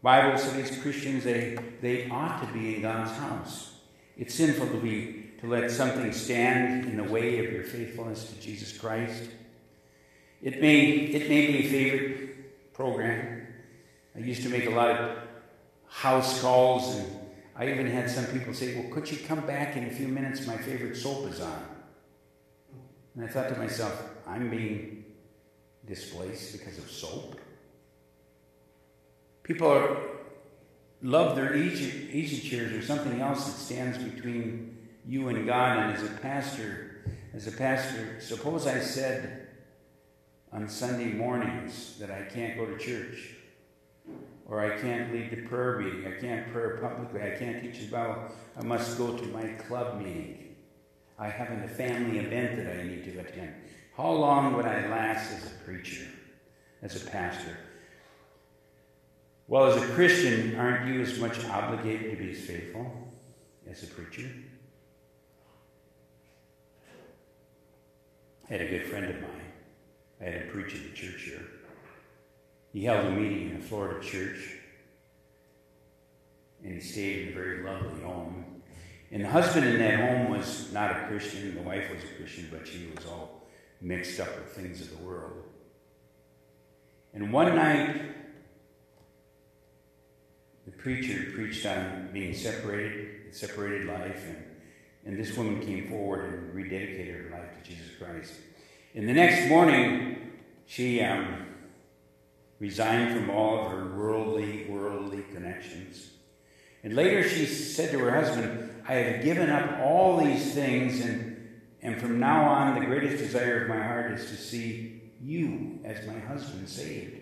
Bible 0.00 0.38
studies, 0.38 0.80
Christians, 0.80 1.24
they, 1.24 1.58
they 1.80 2.08
ought 2.08 2.46
to 2.46 2.52
be 2.52 2.76
in 2.76 2.82
God's 2.82 3.10
house. 3.10 3.74
It's 4.16 4.36
sinful 4.36 4.68
to 4.68 4.76
be 4.76 5.32
to 5.40 5.48
let 5.48 5.68
something 5.72 6.12
stand 6.12 6.84
in 6.84 6.96
the 6.96 7.12
way 7.12 7.44
of 7.44 7.52
your 7.52 7.64
faithfulness 7.64 8.32
to 8.32 8.40
Jesus 8.40 8.78
Christ. 8.78 9.24
It 10.40 10.60
may, 10.60 10.90
it 10.90 11.28
may 11.28 11.46
be 11.48 11.58
a 11.58 11.68
favorite 11.68 12.33
program. 12.74 13.46
I 14.14 14.18
used 14.18 14.42
to 14.42 14.48
make 14.48 14.66
a 14.66 14.70
lot 14.70 14.90
of 14.90 15.18
house 15.88 16.40
calls, 16.40 16.96
and 16.96 17.08
I 17.56 17.70
even 17.70 17.86
had 17.86 18.10
some 18.10 18.26
people 18.26 18.52
say, 18.52 18.78
Well, 18.78 18.92
could 18.92 19.10
you 19.10 19.18
come 19.26 19.46
back 19.46 19.76
in 19.76 19.84
a 19.84 19.90
few 19.90 20.08
minutes? 20.08 20.46
My 20.46 20.56
favorite 20.56 20.96
soap 20.96 21.30
is 21.30 21.40
on. 21.40 21.66
And 23.14 23.24
I 23.24 23.28
thought 23.28 23.48
to 23.48 23.56
myself, 23.56 24.10
I'm 24.26 24.50
being 24.50 25.04
displaced 25.86 26.52
because 26.52 26.78
of 26.78 26.90
soap. 26.90 27.40
People 29.44 29.68
are, 29.68 29.98
love 31.02 31.36
their 31.36 31.54
easy, 31.54 32.08
easy 32.12 32.48
chairs 32.48 32.72
or 32.72 32.82
something 32.82 33.20
else 33.20 33.44
that 33.44 33.58
stands 33.58 33.98
between 33.98 34.76
you 35.06 35.28
and 35.28 35.46
God. 35.46 35.78
And 35.78 35.92
as 35.92 36.02
a 36.02 36.14
pastor, 36.14 37.04
as 37.34 37.46
a 37.46 37.52
pastor, 37.52 38.20
suppose 38.20 38.66
I 38.66 38.80
said 38.80 39.43
on 40.54 40.68
Sunday 40.68 41.12
mornings 41.12 41.96
that 41.98 42.12
I 42.12 42.22
can't 42.22 42.56
go 42.56 42.64
to 42.64 42.78
church, 42.78 43.34
or 44.46 44.60
I 44.60 44.78
can't 44.78 45.12
lead 45.12 45.30
the 45.30 45.48
prayer 45.48 45.80
meeting, 45.80 46.06
I 46.06 46.20
can't 46.20 46.52
pray 46.52 46.80
publicly, 46.80 47.22
I 47.22 47.36
can't 47.36 47.60
teach 47.60 47.80
the 47.80 47.90
Bible, 47.90 48.22
I 48.56 48.62
must 48.62 48.96
go 48.96 49.16
to 49.16 49.24
my 49.26 49.48
club 49.48 50.00
meeting. 50.00 50.54
I 51.18 51.28
have 51.28 51.50
a 51.50 51.68
family 51.68 52.20
event 52.20 52.56
that 52.56 52.78
I 52.78 52.84
need 52.84 53.04
to 53.04 53.18
attend. 53.18 53.54
How 53.96 54.10
long 54.10 54.54
would 54.54 54.66
I 54.66 54.88
last 54.88 55.32
as 55.32 55.46
a 55.46 55.54
preacher, 55.64 56.06
as 56.82 57.02
a 57.02 57.06
pastor? 57.06 57.56
Well, 59.48 59.66
as 59.66 59.82
a 59.82 59.86
Christian, 59.94 60.56
aren't 60.56 60.88
you 60.88 61.02
as 61.02 61.18
much 61.18 61.44
obligated 61.46 62.12
to 62.12 62.16
be 62.16 62.30
as 62.30 62.40
faithful 62.40 63.12
as 63.68 63.82
a 63.82 63.86
preacher? 63.88 64.30
I 68.48 68.52
had 68.52 68.60
a 68.60 68.68
good 68.68 68.86
friend 68.86 69.06
of 69.06 69.20
mine. 69.20 69.43
I 70.20 70.24
had 70.24 70.34
him 70.34 70.48
preach 70.50 70.74
at 70.74 70.82
the 70.82 70.96
church 70.96 71.22
here. 71.22 71.46
He 72.72 72.84
held 72.84 73.06
a 73.06 73.10
meeting 73.10 73.50
in 73.50 73.56
a 73.56 73.60
Florida 73.60 74.00
church, 74.04 74.56
and 76.62 76.74
he 76.74 76.80
stayed 76.80 77.28
in 77.28 77.32
a 77.32 77.34
very 77.34 77.62
lovely 77.62 78.02
home. 78.02 78.62
And 79.12 79.22
the 79.22 79.28
husband 79.28 79.66
in 79.66 79.78
that 79.78 80.00
home 80.00 80.30
was 80.30 80.72
not 80.72 80.90
a 80.90 81.06
Christian. 81.06 81.42
And 81.48 81.58
the 81.58 81.62
wife 81.62 81.88
was 81.94 82.02
a 82.02 82.14
Christian, 82.16 82.48
but 82.50 82.66
she 82.66 82.90
was 82.96 83.06
all 83.06 83.46
mixed 83.80 84.18
up 84.18 84.28
with 84.36 84.48
things 84.48 84.80
of 84.80 84.90
the 84.90 85.04
world. 85.04 85.44
And 87.12 87.32
one 87.32 87.54
night, 87.54 88.00
the 90.64 90.72
preacher 90.72 91.30
preached 91.32 91.64
on 91.64 92.08
being 92.12 92.34
separated, 92.34 93.32
separated 93.32 93.86
life, 93.86 94.24
and, 94.26 94.44
and 95.04 95.16
this 95.16 95.36
woman 95.36 95.60
came 95.60 95.88
forward 95.88 96.24
and 96.24 96.52
rededicated 96.52 97.30
her 97.30 97.38
life 97.38 97.62
to 97.62 97.70
Jesus 97.70 97.90
Christ. 97.96 98.32
And 98.94 99.08
the 99.08 99.12
next 99.12 99.48
morning, 99.48 100.30
she 100.66 101.00
um, 101.00 101.46
resigned 102.60 103.16
from 103.16 103.28
all 103.30 103.66
of 103.66 103.72
her 103.72 103.96
worldly, 103.96 104.66
worldly 104.68 105.24
connections. 105.32 106.10
And 106.84 106.94
later 106.94 107.28
she 107.28 107.46
said 107.46 107.90
to 107.90 107.98
her 107.98 108.12
husband, 108.12 108.82
I 108.86 108.94
have 108.94 109.24
given 109.24 109.50
up 109.50 109.80
all 109.80 110.18
these 110.18 110.54
things, 110.54 111.00
and, 111.00 111.58
and 111.82 112.00
from 112.00 112.20
now 112.20 112.44
on, 112.44 112.78
the 112.78 112.86
greatest 112.86 113.18
desire 113.18 113.62
of 113.62 113.68
my 113.68 113.82
heart 113.82 114.12
is 114.12 114.30
to 114.30 114.36
see 114.36 115.02
you 115.20 115.80
as 115.84 116.06
my 116.06 116.18
husband 116.20 116.68
saved. 116.68 117.16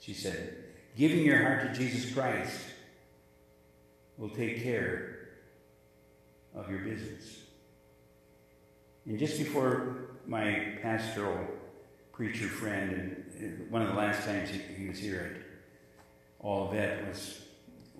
She 0.00 0.14
said, 0.14 0.56
Giving 0.96 1.24
your 1.24 1.42
heart 1.42 1.62
to 1.62 1.78
Jesus 1.78 2.12
Christ 2.12 2.58
will 4.18 4.30
take 4.30 4.62
care 4.62 5.28
of 6.54 6.70
your 6.70 6.80
business. 6.80 7.38
And 9.06 9.18
just 9.18 9.38
before 9.38 10.01
my 10.26 10.76
pastoral 10.80 11.46
preacher 12.12 12.46
friend, 12.46 13.24
and 13.38 13.70
one 13.70 13.82
of 13.82 13.88
the 13.88 13.94
last 13.94 14.24
times 14.24 14.50
he, 14.50 14.58
he 14.58 14.88
was 14.88 14.98
here 14.98 15.34
at 15.34 16.46
Olivet 16.46 17.06
was 17.08 17.42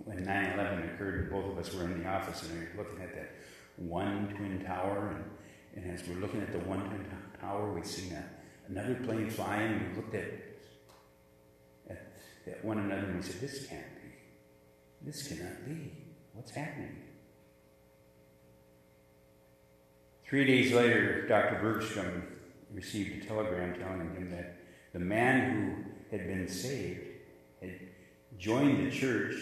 when 0.04 0.24
9 0.24 0.58
11 0.58 0.90
occurred, 0.90 1.20
and 1.20 1.30
both 1.30 1.52
of 1.52 1.58
us 1.58 1.72
were 1.74 1.84
in 1.84 2.02
the 2.02 2.08
office 2.08 2.42
and 2.42 2.58
we 2.58 2.66
were 2.66 2.84
looking 2.84 3.02
at 3.02 3.14
that 3.14 3.30
one 3.76 4.28
twin 4.36 4.64
tower. 4.64 5.16
And, 5.74 5.84
and 5.84 5.98
as 5.98 6.06
we're 6.06 6.20
looking 6.20 6.40
at 6.40 6.52
the 6.52 6.58
one 6.60 6.80
twin 6.80 7.06
tower, 7.40 7.72
we 7.72 7.82
seen 7.82 8.12
a, 8.12 8.24
another 8.68 8.94
plane 8.96 9.30
flying, 9.30 9.72
and 9.72 9.90
we 9.90 9.96
looked 9.96 10.14
at, 10.14 10.32
at, 11.88 12.12
at 12.46 12.64
one 12.64 12.78
another 12.78 13.06
and 13.06 13.16
we 13.16 13.22
said, 13.22 13.40
This 13.40 13.66
can't 13.66 13.94
be. 13.96 15.10
This 15.10 15.28
cannot 15.28 15.64
be. 15.66 15.92
What's 16.34 16.50
happening? 16.52 16.96
Three 20.32 20.46
days 20.46 20.72
later, 20.72 21.26
Dr. 21.28 21.58
Bergstrom 21.60 22.22
received 22.72 23.22
a 23.22 23.26
telegram 23.26 23.78
telling 23.78 24.14
him 24.14 24.30
that 24.30 24.56
the 24.94 24.98
man 24.98 25.50
who 26.10 26.16
had 26.16 26.26
been 26.26 26.48
saved 26.48 27.06
had 27.60 27.78
joined 28.38 28.86
the 28.86 28.90
church 28.90 29.34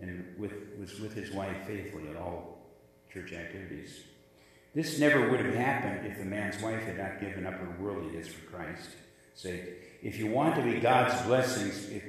and 0.00 0.34
with, 0.38 0.54
was 0.80 0.98
with 0.98 1.12
his 1.12 1.30
wife 1.30 1.58
faithfully 1.66 2.08
at 2.08 2.16
all 2.16 2.56
church 3.12 3.34
activities. 3.34 4.00
This 4.74 4.98
never 4.98 5.28
would 5.28 5.40
have 5.40 5.54
happened 5.54 6.06
if 6.06 6.16
the 6.16 6.24
man's 6.24 6.58
wife 6.62 6.82
had 6.84 6.96
not 6.96 7.20
given 7.20 7.44
up 7.44 7.52
her 7.52 7.76
worldliness 7.78 8.28
for 8.28 8.46
Christ's 8.46 8.94
sake. 9.34 9.98
If 10.02 10.18
you 10.18 10.28
want 10.28 10.54
to 10.54 10.62
be 10.62 10.80
God's 10.80 11.20
blessings, 11.26 11.90
it, 11.90 12.02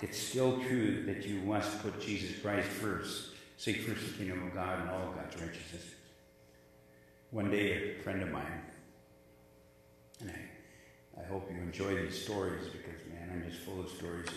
it's 0.00 0.18
still 0.18 0.58
true 0.62 1.04
that 1.06 1.24
you 1.24 1.38
must 1.42 1.80
put 1.80 2.00
Jesus 2.00 2.36
Christ 2.40 2.66
first. 2.66 3.30
Seek 3.60 3.82
first 3.82 4.06
the 4.06 4.12
kingdom 4.16 4.46
of 4.46 4.54
God 4.54 4.80
and 4.80 4.88
all 4.88 5.10
of 5.10 5.16
God's 5.16 5.36
righteousness. 5.38 5.84
One 7.30 7.50
day, 7.50 7.98
a 7.98 8.02
friend 8.02 8.22
of 8.22 8.30
mine, 8.30 8.62
and 10.18 10.30
I, 10.30 11.20
I 11.20 11.26
hope 11.26 11.50
you 11.52 11.58
enjoy 11.58 11.94
these 11.94 12.24
stories 12.24 12.68
because, 12.68 13.06
man, 13.12 13.28
I'm 13.30 13.50
just 13.50 13.62
full 13.62 13.80
of 13.80 13.90
stories. 13.90 14.28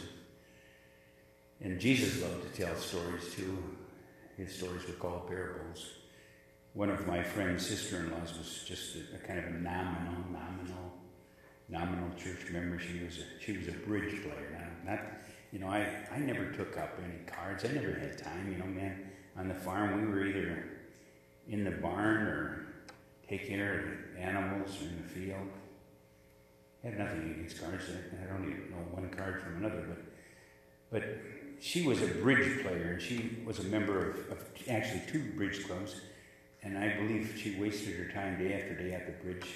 And, 1.62 1.72
and 1.72 1.80
Jesus 1.80 2.22
loved 2.22 2.54
to 2.54 2.66
tell 2.66 2.76
stories 2.76 3.34
too. 3.34 3.64
His 4.36 4.54
stories 4.54 4.86
were 4.88 4.96
called 4.96 5.30
parables. 5.30 5.90
One 6.74 6.90
of 6.90 7.08
my 7.08 7.24
friend's 7.24 7.66
sister-in-laws 7.66 8.38
was 8.38 8.66
just 8.68 8.98
a, 8.98 9.16
a 9.16 9.20
kind 9.20 9.40
of 9.40 9.46
a 9.46 9.52
nominal, 9.52 10.22
nominal, 10.34 10.92
nominal 11.70 12.10
church 12.18 12.52
member. 12.52 12.78
She 12.78 13.06
was 13.06 13.20
a, 13.20 13.42
she 13.42 13.58
was 13.58 13.70
a 13.70 13.80
bridge 13.88 14.22
player. 14.22 14.76
Not, 14.86 14.96
not 14.96 15.06
you 15.54 15.60
know, 15.60 15.68
I, 15.68 15.88
I 16.12 16.18
never 16.18 16.52
took 16.52 16.78
up 16.78 17.00
any 17.02 17.24
cards. 17.26 17.64
I 17.64 17.70
never 17.70 17.94
had 17.94 18.18
time. 18.18 18.52
You 18.52 18.58
know, 18.58 18.66
man, 18.66 19.12
on 19.38 19.48
the 19.48 19.54
farm, 19.54 20.02
we 20.02 20.08
were 20.08 20.26
either 20.26 20.64
in 21.48 21.64
the 21.64 21.72
barn 21.72 22.18
or 22.18 22.68
taking 23.28 23.58
care 23.58 23.80
of 23.80 24.20
animals 24.20 24.70
or 24.82 24.86
in 24.86 24.98
the 24.98 25.10
field. 25.10 25.50
I 26.84 26.88
had 26.88 27.00
nothing 27.00 27.32
against 27.32 27.62
cards. 27.62 27.86
I 27.90 28.32
don't 28.32 28.44
even 28.44 28.72
know 28.72 28.78
one 28.92 29.10
card 29.10 29.42
from 29.42 29.58
another, 29.58 29.86
but 29.88 29.98
but 30.94 31.04
she 31.60 31.88
was 31.88 32.02
a 32.04 32.08
bridge 32.08 32.62
player, 32.62 32.92
and 32.94 33.02
she 33.02 33.38
was 33.46 33.58
a 33.58 33.64
member 33.64 34.12
of, 34.12 34.32
of 34.32 34.46
actually 34.70 35.02
two 35.12 35.32
bridge 35.36 35.66
clubs, 35.66 36.02
and 36.62 36.78
I 36.78 36.96
believe 36.96 37.36
she 37.42 37.60
wasted 37.60 37.96
her 37.96 38.14
time 38.14 38.38
day 38.38 38.54
after 38.54 38.76
day 38.76 38.94
at 38.94 39.08
the 39.08 39.24
bridge 39.24 39.48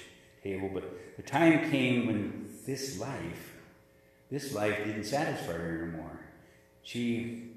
table. 0.42 0.68
But 0.74 1.16
the 1.16 1.22
time 1.22 1.70
came 1.70 2.08
when 2.08 2.50
this 2.66 2.98
life, 2.98 3.56
this 4.30 4.52
life 4.52 4.78
didn't 4.78 5.04
satisfy 5.04 5.52
her 5.52 5.82
anymore. 5.84 6.18
She 6.82 7.52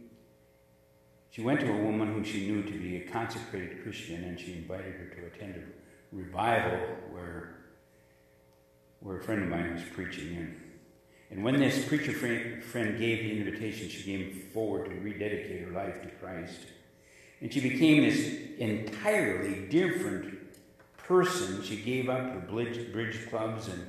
she 1.31 1.41
went 1.41 1.61
to 1.61 1.71
a 1.71 1.77
woman 1.77 2.09
whom 2.09 2.25
she 2.25 2.45
knew 2.45 2.61
to 2.61 2.77
be 2.77 2.97
a 2.97 3.07
consecrated 3.09 3.83
Christian, 3.83 4.25
and 4.25 4.37
she 4.37 4.53
invited 4.53 4.93
her 4.93 5.05
to 5.15 5.27
attend 5.27 5.55
a 5.55 6.15
revival 6.15 6.77
where, 7.09 7.55
where 8.99 9.17
a 9.17 9.23
friend 9.23 9.43
of 9.43 9.49
mine 9.49 9.73
was 9.73 9.83
preaching. 9.93 10.35
And, 10.35 10.61
and 11.29 11.43
when 11.43 11.57
this 11.57 11.87
preacher 11.87 12.11
friend, 12.11 12.61
friend 12.61 12.99
gave 12.99 13.19
the 13.19 13.37
invitation, 13.37 13.87
she 13.87 14.03
came 14.03 14.41
forward 14.53 14.89
to 14.89 14.95
rededicate 14.99 15.61
her 15.61 15.71
life 15.71 16.01
to 16.01 16.09
Christ. 16.09 16.59
And 17.39 17.51
she 17.51 17.61
became 17.61 18.03
this 18.03 18.37
entirely 18.57 19.67
different 19.69 20.37
person. 20.97 21.63
She 21.63 21.77
gave 21.77 22.09
up 22.09 22.33
her 22.33 22.41
bridge, 22.41 22.91
bridge 22.91 23.29
clubs 23.29 23.69
and 23.69 23.87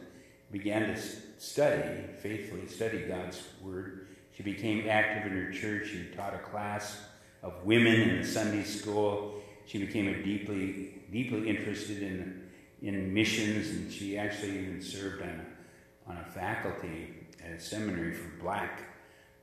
began 0.53 0.95
to 0.95 1.03
study, 1.39 2.05
faithfully 2.23 2.69
study 2.69 3.01
God's 3.01 3.43
Word. 3.61 4.07
She 4.37 4.45
became 4.45 4.89
active 4.89 5.33
in 5.33 5.37
her 5.37 5.53
church. 5.53 5.89
She 5.89 6.05
taught 6.17 6.35
a 6.35 6.39
class 6.39 6.99
of 7.43 7.65
women 7.65 7.95
in 7.95 8.23
the 8.23 8.27
Sunday 8.27 8.65
school. 8.65 9.41
She 9.67 9.79
became 9.79 10.07
deeply, 10.23 11.03
deeply 11.11 11.49
interested 11.49 12.03
in, 12.03 12.49
in 12.83 13.13
missions, 13.13 13.71
and 13.71 13.93
she 13.93 14.19
actually 14.19 14.59
even 14.61 14.83
served 14.83 15.23
on 15.23 15.29
a, 15.29 16.11
on 16.11 16.17
a 16.19 16.25
faculty 16.33 17.15
at 17.45 17.53
a 17.53 17.61
seminary 17.61 18.15
for 18.15 18.31
black, 18.43 18.83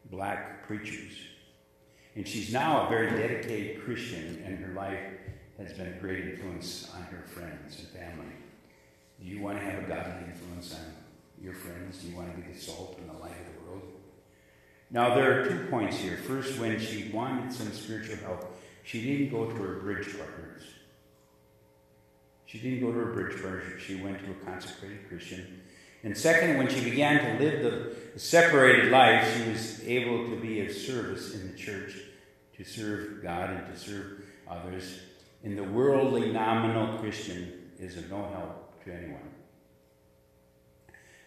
black 0.09 0.65
preachers. 0.67 1.13
And 2.15 2.27
she's 2.27 2.51
now 2.51 2.85
a 2.85 2.89
very 2.89 3.09
dedicated 3.09 3.83
Christian, 3.83 4.41
and 4.45 4.57
her 4.59 4.73
life 4.73 4.99
has 5.57 5.73
been 5.73 5.87
a 5.87 5.99
great 5.99 6.25
influence 6.25 6.89
on 6.95 7.03
her 7.03 7.23
friends 7.27 7.79
and 7.79 7.87
family. 7.89 8.33
Do 9.19 9.27
you 9.27 9.41
want 9.41 9.59
to 9.59 9.63
have 9.63 9.83
a 9.83 9.87
godly 9.87 10.31
influence 10.31 10.73
on 10.73 11.43
your 11.43 11.53
friends? 11.53 11.97
Do 11.97 12.09
you 12.09 12.15
want 12.15 12.33
to 12.33 12.41
be 12.41 12.53
the 12.53 12.59
salt 12.59 12.97
and 12.97 13.09
the 13.09 13.13
light 13.13 13.31
of 13.31 13.53
the? 13.53 13.58
Now, 14.91 15.13
there 15.13 15.39
are 15.39 15.45
two 15.47 15.67
points 15.69 15.97
here. 15.97 16.17
First, 16.17 16.59
when 16.59 16.79
she 16.79 17.09
wanted 17.09 17.53
some 17.53 17.71
spiritual 17.71 18.17
help, 18.17 18.57
she 18.83 19.01
didn't 19.01 19.31
go 19.31 19.45
to 19.45 19.55
her 19.55 19.75
bridge 19.75 20.17
partners. 20.17 20.63
She 22.45 22.57
didn't 22.57 22.81
go 22.81 22.91
to 22.91 22.97
her 22.97 23.13
bridge 23.13 23.39
partners. 23.41 23.81
She 23.81 23.95
went 23.95 24.19
to 24.19 24.31
a 24.31 24.51
consecrated 24.51 25.07
Christian. 25.07 25.61
And 26.03 26.17
second, 26.17 26.57
when 26.57 26.67
she 26.67 26.83
began 26.83 27.23
to 27.23 27.43
live 27.43 27.61
the 28.13 28.19
separated 28.19 28.91
life, 28.91 29.31
she 29.35 29.51
was 29.51 29.83
able 29.83 30.29
to 30.29 30.35
be 30.37 30.65
of 30.65 30.71
service 30.71 31.35
in 31.35 31.51
the 31.51 31.57
church, 31.57 31.93
to 32.57 32.63
serve 32.63 33.21
God 33.21 33.51
and 33.51 33.71
to 33.71 33.79
serve 33.79 34.23
others. 34.49 35.01
And 35.43 35.55
the 35.57 35.63
worldly 35.63 36.31
nominal 36.31 36.97
Christian 36.97 37.69
is 37.79 37.97
of 37.97 38.09
no 38.09 38.27
help 38.33 38.83
to 38.85 38.93
anyone. 38.93 39.29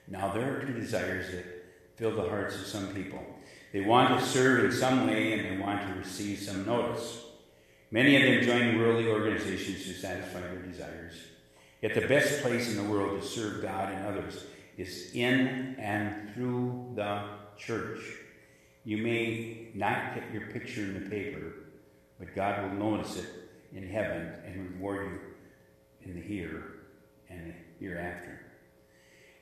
Now, 0.08 0.32
there 0.32 0.56
are 0.56 0.60
two 0.60 0.72
desires 0.72 1.30
that 1.30 1.44
fill 1.96 2.16
the 2.16 2.28
hearts 2.28 2.56
of 2.56 2.66
some 2.66 2.88
people. 2.88 3.24
They 3.72 3.80
want 3.80 4.18
to 4.18 4.24
serve 4.24 4.66
in 4.66 4.72
some 4.72 5.06
way 5.06 5.32
and 5.32 5.44
they 5.44 5.62
want 5.62 5.86
to 5.86 5.94
receive 5.94 6.38
some 6.38 6.66
notice. 6.66 7.20
Many 7.90 8.16
of 8.16 8.22
them 8.22 8.44
join 8.44 8.78
worldly 8.78 9.08
organizations 9.08 9.84
to 9.84 9.94
satisfy 9.94 10.40
their 10.40 10.62
desires. 10.62 11.14
Yet 11.80 11.94
the 11.94 12.06
best 12.06 12.42
place 12.42 12.70
in 12.70 12.76
the 12.76 12.90
world 12.90 13.20
to 13.20 13.26
serve 13.26 13.62
God 13.62 13.92
and 13.92 14.06
others 14.06 14.44
is 14.76 15.10
in 15.14 15.76
and 15.78 16.32
through 16.34 16.92
the 16.94 17.22
church. 17.58 18.00
You 18.84 18.98
may 18.98 19.68
not 19.74 20.14
get 20.14 20.32
your 20.32 20.48
picture 20.48 20.82
in 20.82 20.94
the 20.94 21.10
paper, 21.10 21.54
but 22.18 22.34
God 22.34 22.62
will 22.62 22.78
notice 22.78 23.16
it 23.16 23.26
in 23.74 23.88
heaven 23.88 24.32
and 24.46 24.74
reward 24.74 25.20
you 26.02 26.10
in 26.10 26.14
the 26.14 26.20
here 26.20 26.64
and 27.28 27.48
the 27.48 27.84
hereafter. 27.84 28.40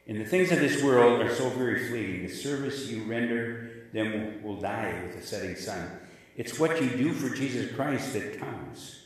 And 0.07 0.21
the 0.21 0.25
things 0.25 0.51
of 0.51 0.61
this 0.61 0.83
world 0.83 1.21
are 1.21 1.35
so 1.35 1.51
very 1.51 1.89
fleeting. 1.89 2.27
The 2.27 2.35
service 2.35 2.89
you 2.89 3.05
render 3.05 3.70
them 3.93 4.43
will 4.43 4.57
die 4.57 5.01
with 5.05 5.21
the 5.21 5.27
setting 5.27 5.57
sun. 5.57 5.91
It's 6.37 6.59
what 6.59 6.81
you 6.81 6.89
do 6.91 7.13
for 7.13 7.35
Jesus 7.35 7.75
Christ 7.75 8.13
that 8.15 8.39
counts. 8.39 8.97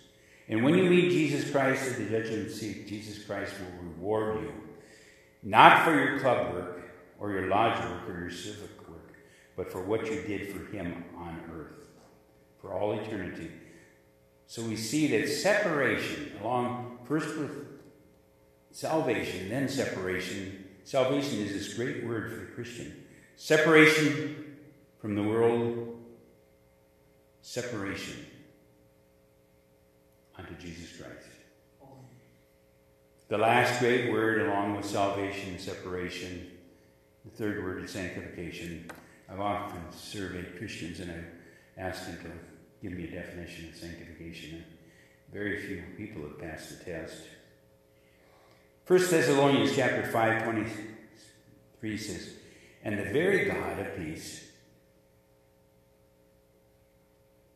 And 0.48 0.62
when 0.62 0.76
you 0.76 0.84
meet 0.84 1.10
Jesus 1.10 1.50
Christ 1.50 1.92
at 1.92 1.96
the 1.96 2.04
judgment 2.04 2.50
seat, 2.50 2.86
Jesus 2.86 3.24
Christ 3.24 3.54
will 3.58 3.88
reward 3.88 4.42
you, 4.42 4.52
not 5.42 5.84
for 5.84 5.94
your 5.94 6.20
club 6.20 6.52
work 6.52 6.90
or 7.18 7.32
your 7.32 7.48
lodge 7.48 7.78
work 7.80 8.08
or 8.08 8.20
your 8.20 8.30
civic 8.30 8.88
work, 8.88 9.14
but 9.56 9.72
for 9.72 9.82
what 9.82 10.04
you 10.06 10.22
did 10.22 10.52
for 10.52 10.70
Him 10.70 11.04
on 11.16 11.40
earth 11.52 11.84
for 12.64 12.72
all 12.72 12.98
eternity. 12.98 13.50
So 14.46 14.62
we 14.62 14.76
see 14.76 15.06
that 15.08 15.28
separation 15.28 16.32
along 16.40 16.98
first 17.04 17.36
with 17.38 17.50
salvation, 18.70 19.50
then 19.50 19.68
separation. 19.68 20.64
Salvation 20.84 21.40
is 21.40 21.52
this 21.52 21.74
great 21.74 22.04
word 22.04 22.30
for 22.30 22.40
the 22.40 22.52
Christian. 22.52 23.04
Separation 23.36 24.53
from 25.04 25.14
the 25.14 25.22
world, 25.22 25.98
separation 27.42 28.24
unto 30.38 30.54
Jesus 30.54 30.96
Christ. 30.96 31.28
The 33.28 33.36
last 33.36 33.80
great 33.80 34.10
word, 34.10 34.46
along 34.46 34.78
with 34.78 34.86
salvation 34.86 35.50
and 35.50 35.60
separation, 35.60 36.52
the 37.26 37.36
third 37.36 37.62
word 37.62 37.84
is 37.84 37.90
sanctification. 37.90 38.90
I've 39.30 39.40
often 39.40 39.82
surveyed 39.92 40.56
Christians 40.56 41.00
and 41.00 41.10
I've 41.10 41.26
asked 41.76 42.06
them 42.06 42.16
to 42.22 42.88
give 42.88 42.96
me 42.96 43.04
a 43.04 43.10
definition 43.10 43.68
of 43.68 43.76
sanctification. 43.76 44.54
And 44.54 44.64
very 45.30 45.60
few 45.60 45.82
people 45.98 46.22
have 46.22 46.38
passed 46.38 46.78
the 46.78 46.82
test. 46.82 47.24
1 48.86 48.98
Thessalonians 49.00 49.76
chapter 49.76 50.06
5, 50.10 50.44
23 50.44 51.98
says, 51.98 52.30
And 52.82 52.98
the 52.98 53.12
very 53.12 53.44
God 53.44 53.78
of 53.80 53.98
peace, 53.98 54.43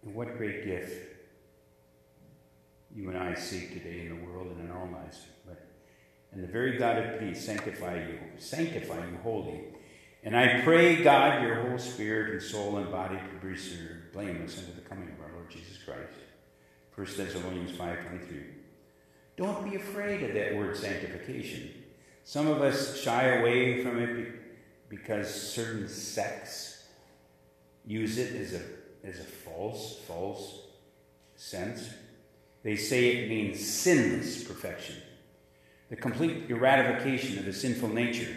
and 0.08 0.16
what 0.16 0.38
great 0.38 0.64
gift 0.64 1.06
you 2.94 3.10
and 3.10 3.18
I 3.18 3.34
seek 3.34 3.74
today 3.74 4.06
in 4.06 4.08
the 4.08 4.24
world 4.24 4.46
and 4.48 4.64
in 4.64 4.70
our 4.70 4.90
lives. 4.90 5.20
But, 5.46 5.66
and 6.32 6.42
the 6.42 6.48
very 6.48 6.78
God 6.78 6.96
of 6.96 7.20
peace 7.20 7.44
sanctify 7.44 7.96
you, 7.96 8.18
sanctify 8.38 8.96
you 9.06 9.18
wholly. 9.22 9.64
And 10.24 10.36
I 10.36 10.62
pray, 10.62 11.02
God, 11.02 11.42
your 11.42 11.68
whole 11.68 11.78
spirit 11.78 12.32
and 12.32 12.42
soul 12.42 12.78
and 12.78 12.90
body 12.90 13.16
to 13.16 13.46
be 13.46 13.54
blameless 14.12 14.58
unto 14.58 14.74
the 14.74 14.88
coming 14.88 15.10
of 15.10 15.20
our 15.20 15.32
Lord 15.34 15.50
Jesus 15.50 15.76
Christ. 15.84 16.08
1 16.94 17.06
Thessalonians 17.26 17.72
5.23 17.72 18.44
Don't 19.36 19.70
be 19.70 19.76
afraid 19.76 20.22
of 20.22 20.34
that 20.34 20.56
word 20.56 20.76
sanctification. 20.76 21.70
Some 22.24 22.46
of 22.46 22.62
us 22.62 22.98
shy 23.00 23.38
away 23.38 23.82
from 23.82 24.00
it 24.00 24.88
because 24.88 25.28
certain 25.52 25.86
sects 25.86 26.86
use 27.86 28.18
it 28.18 28.34
as 28.34 28.54
a, 28.54 28.62
as 29.04 29.20
a 29.20 29.24
false, 29.24 29.98
false 30.06 30.60
sense. 31.36 31.88
They 32.62 32.76
say 32.76 33.16
it 33.16 33.28
means 33.28 33.64
sinless 33.64 34.44
perfection, 34.44 34.96
the 35.88 35.96
complete 35.96 36.50
eradication 36.50 37.38
of 37.38 37.44
the 37.44 37.52
sinful 37.52 37.88
nature. 37.88 38.36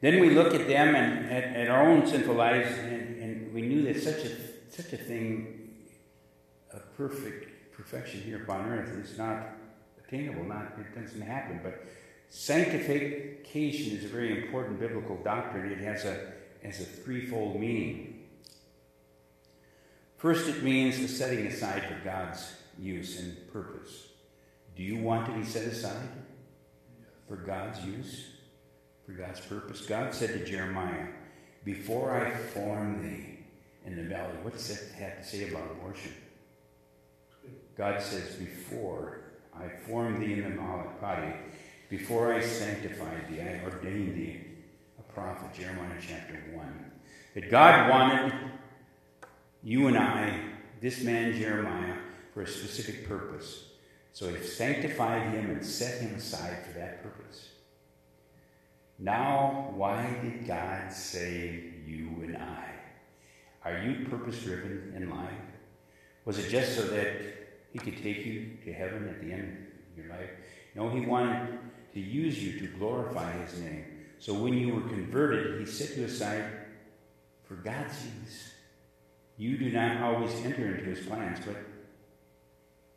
Then 0.00 0.20
we 0.20 0.30
look 0.30 0.54
at 0.54 0.68
them 0.68 0.94
and 0.94 1.30
at, 1.30 1.44
at 1.56 1.68
our 1.68 1.88
own 1.88 2.06
sinful 2.06 2.34
lives, 2.34 2.70
and, 2.78 3.22
and, 3.22 3.54
we 3.54 3.62
knew 3.62 3.82
that 3.84 4.02
such 4.02 4.24
a 4.24 4.30
such 4.68 4.92
a 4.92 4.98
thing, 4.98 5.70
a 6.74 6.78
perfect 6.78 7.72
perfection 7.72 8.20
here 8.20 8.42
upon 8.42 8.66
earth, 8.66 8.90
is 8.98 9.16
not 9.16 9.48
attainable. 10.04 10.44
Not 10.44 10.74
it 10.78 11.00
doesn't 11.00 11.22
happen. 11.22 11.60
But 11.62 11.86
sanctification 12.28 13.96
is 13.96 14.04
a 14.04 14.08
very 14.08 14.42
important 14.42 14.78
biblical 14.78 15.16
doctrine. 15.24 15.72
It 15.72 15.78
has 15.78 16.04
a 16.04 16.32
has 16.62 16.80
a 16.80 16.84
threefold 16.84 17.58
meaning. 17.58 18.15
First, 20.16 20.48
it 20.48 20.62
means 20.62 20.98
the 20.98 21.08
setting 21.08 21.46
aside 21.46 21.84
for 21.84 22.02
God's 22.04 22.52
use 22.78 23.20
and 23.20 23.52
purpose. 23.52 24.08
Do 24.74 24.82
you 24.82 24.98
want 24.98 25.26
to 25.26 25.32
be 25.32 25.44
set 25.44 25.64
aside 25.64 26.08
for 27.28 27.36
God's 27.36 27.80
use, 27.84 28.26
for 29.04 29.12
God's 29.12 29.40
purpose? 29.40 29.82
God 29.82 30.14
said 30.14 30.30
to 30.30 30.44
Jeremiah, 30.44 31.08
Before 31.64 32.14
I 32.16 32.30
formed 32.30 33.04
thee 33.04 33.40
in 33.84 33.96
the 33.96 34.04
valley, 34.04 34.34
what's 34.42 34.68
that 34.68 34.94
have 34.98 35.18
to 35.18 35.24
say 35.24 35.48
about 35.48 35.70
abortion? 35.70 36.12
God 37.76 38.00
says, 38.00 38.36
Before 38.36 39.20
I 39.54 39.68
formed 39.86 40.22
thee 40.22 40.34
in 40.34 40.42
the 40.42 40.62
body, 41.00 41.34
before 41.88 42.32
I 42.32 42.40
sanctified 42.40 43.28
thee, 43.30 43.40
I 43.40 43.62
ordained 43.64 44.16
thee 44.16 44.40
a 44.98 45.12
prophet, 45.12 45.54
Jeremiah 45.54 46.00
chapter 46.00 46.42
1. 46.54 46.90
That 47.34 47.50
God 47.50 47.90
wanted 47.90 48.32
you 49.62 49.88
and 49.88 49.98
I, 49.98 50.40
this 50.80 51.02
man 51.02 51.32
Jeremiah, 51.38 51.96
for 52.32 52.42
a 52.42 52.46
specific 52.46 53.08
purpose. 53.08 53.64
So 54.12 54.28
he 54.28 54.42
sanctified 54.42 55.34
him 55.34 55.50
and 55.50 55.64
set 55.64 56.00
him 56.00 56.14
aside 56.14 56.64
for 56.66 56.78
that 56.78 57.02
purpose. 57.02 57.48
Now, 58.98 59.72
why 59.74 60.18
did 60.22 60.46
God 60.46 60.92
save 60.92 61.86
you 61.86 62.08
and 62.22 62.36
I? 62.36 62.64
Are 63.64 63.82
you 63.82 64.06
purpose 64.06 64.42
driven 64.42 64.92
in 64.96 65.10
life? 65.10 65.30
Was 66.24 66.38
it 66.38 66.48
just 66.48 66.76
so 66.76 66.82
that 66.82 67.20
he 67.72 67.78
could 67.78 68.02
take 68.02 68.24
you 68.24 68.56
to 68.64 68.72
heaven 68.72 69.08
at 69.08 69.20
the 69.20 69.32
end 69.32 69.66
of 69.92 70.04
your 70.04 70.10
life? 70.10 70.30
No, 70.74 70.88
he 70.88 71.00
wanted 71.00 71.58
to 71.94 72.00
use 72.00 72.42
you 72.42 72.58
to 72.60 72.66
glorify 72.78 73.32
his 73.32 73.58
name. 73.60 73.84
So 74.18 74.34
when 74.34 74.54
you 74.54 74.74
were 74.74 74.88
converted, 74.88 75.60
he 75.60 75.66
set 75.66 75.96
you 75.96 76.04
aside 76.04 76.44
for 77.44 77.54
God's 77.54 77.94
use. 78.22 78.52
You 79.38 79.58
do 79.58 79.70
not 79.70 80.00
always 80.02 80.32
enter 80.44 80.66
into 80.66 80.84
his 80.84 81.06
plans, 81.06 81.38
but 81.44 81.56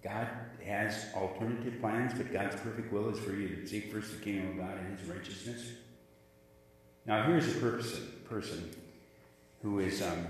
God 0.03 0.27
has 0.63 1.07
alternative 1.13 1.81
plans, 1.81 2.13
but 2.15 2.31
God's 2.31 2.55
perfect 2.55 2.91
will 2.93 3.09
is 3.09 3.19
for 3.19 3.33
you 3.33 3.55
to 3.55 3.67
seek 3.67 3.91
first 3.91 4.11
the 4.11 4.23
kingdom 4.23 4.51
of 4.51 4.57
God 4.57 4.77
and 4.77 4.97
his 4.97 5.07
righteousness. 5.09 5.71
Now, 7.05 7.23
here's 7.23 7.47
a 7.55 7.59
person, 7.59 8.13
person 8.29 8.69
who 9.61 9.79
is 9.79 10.01
um, 10.01 10.27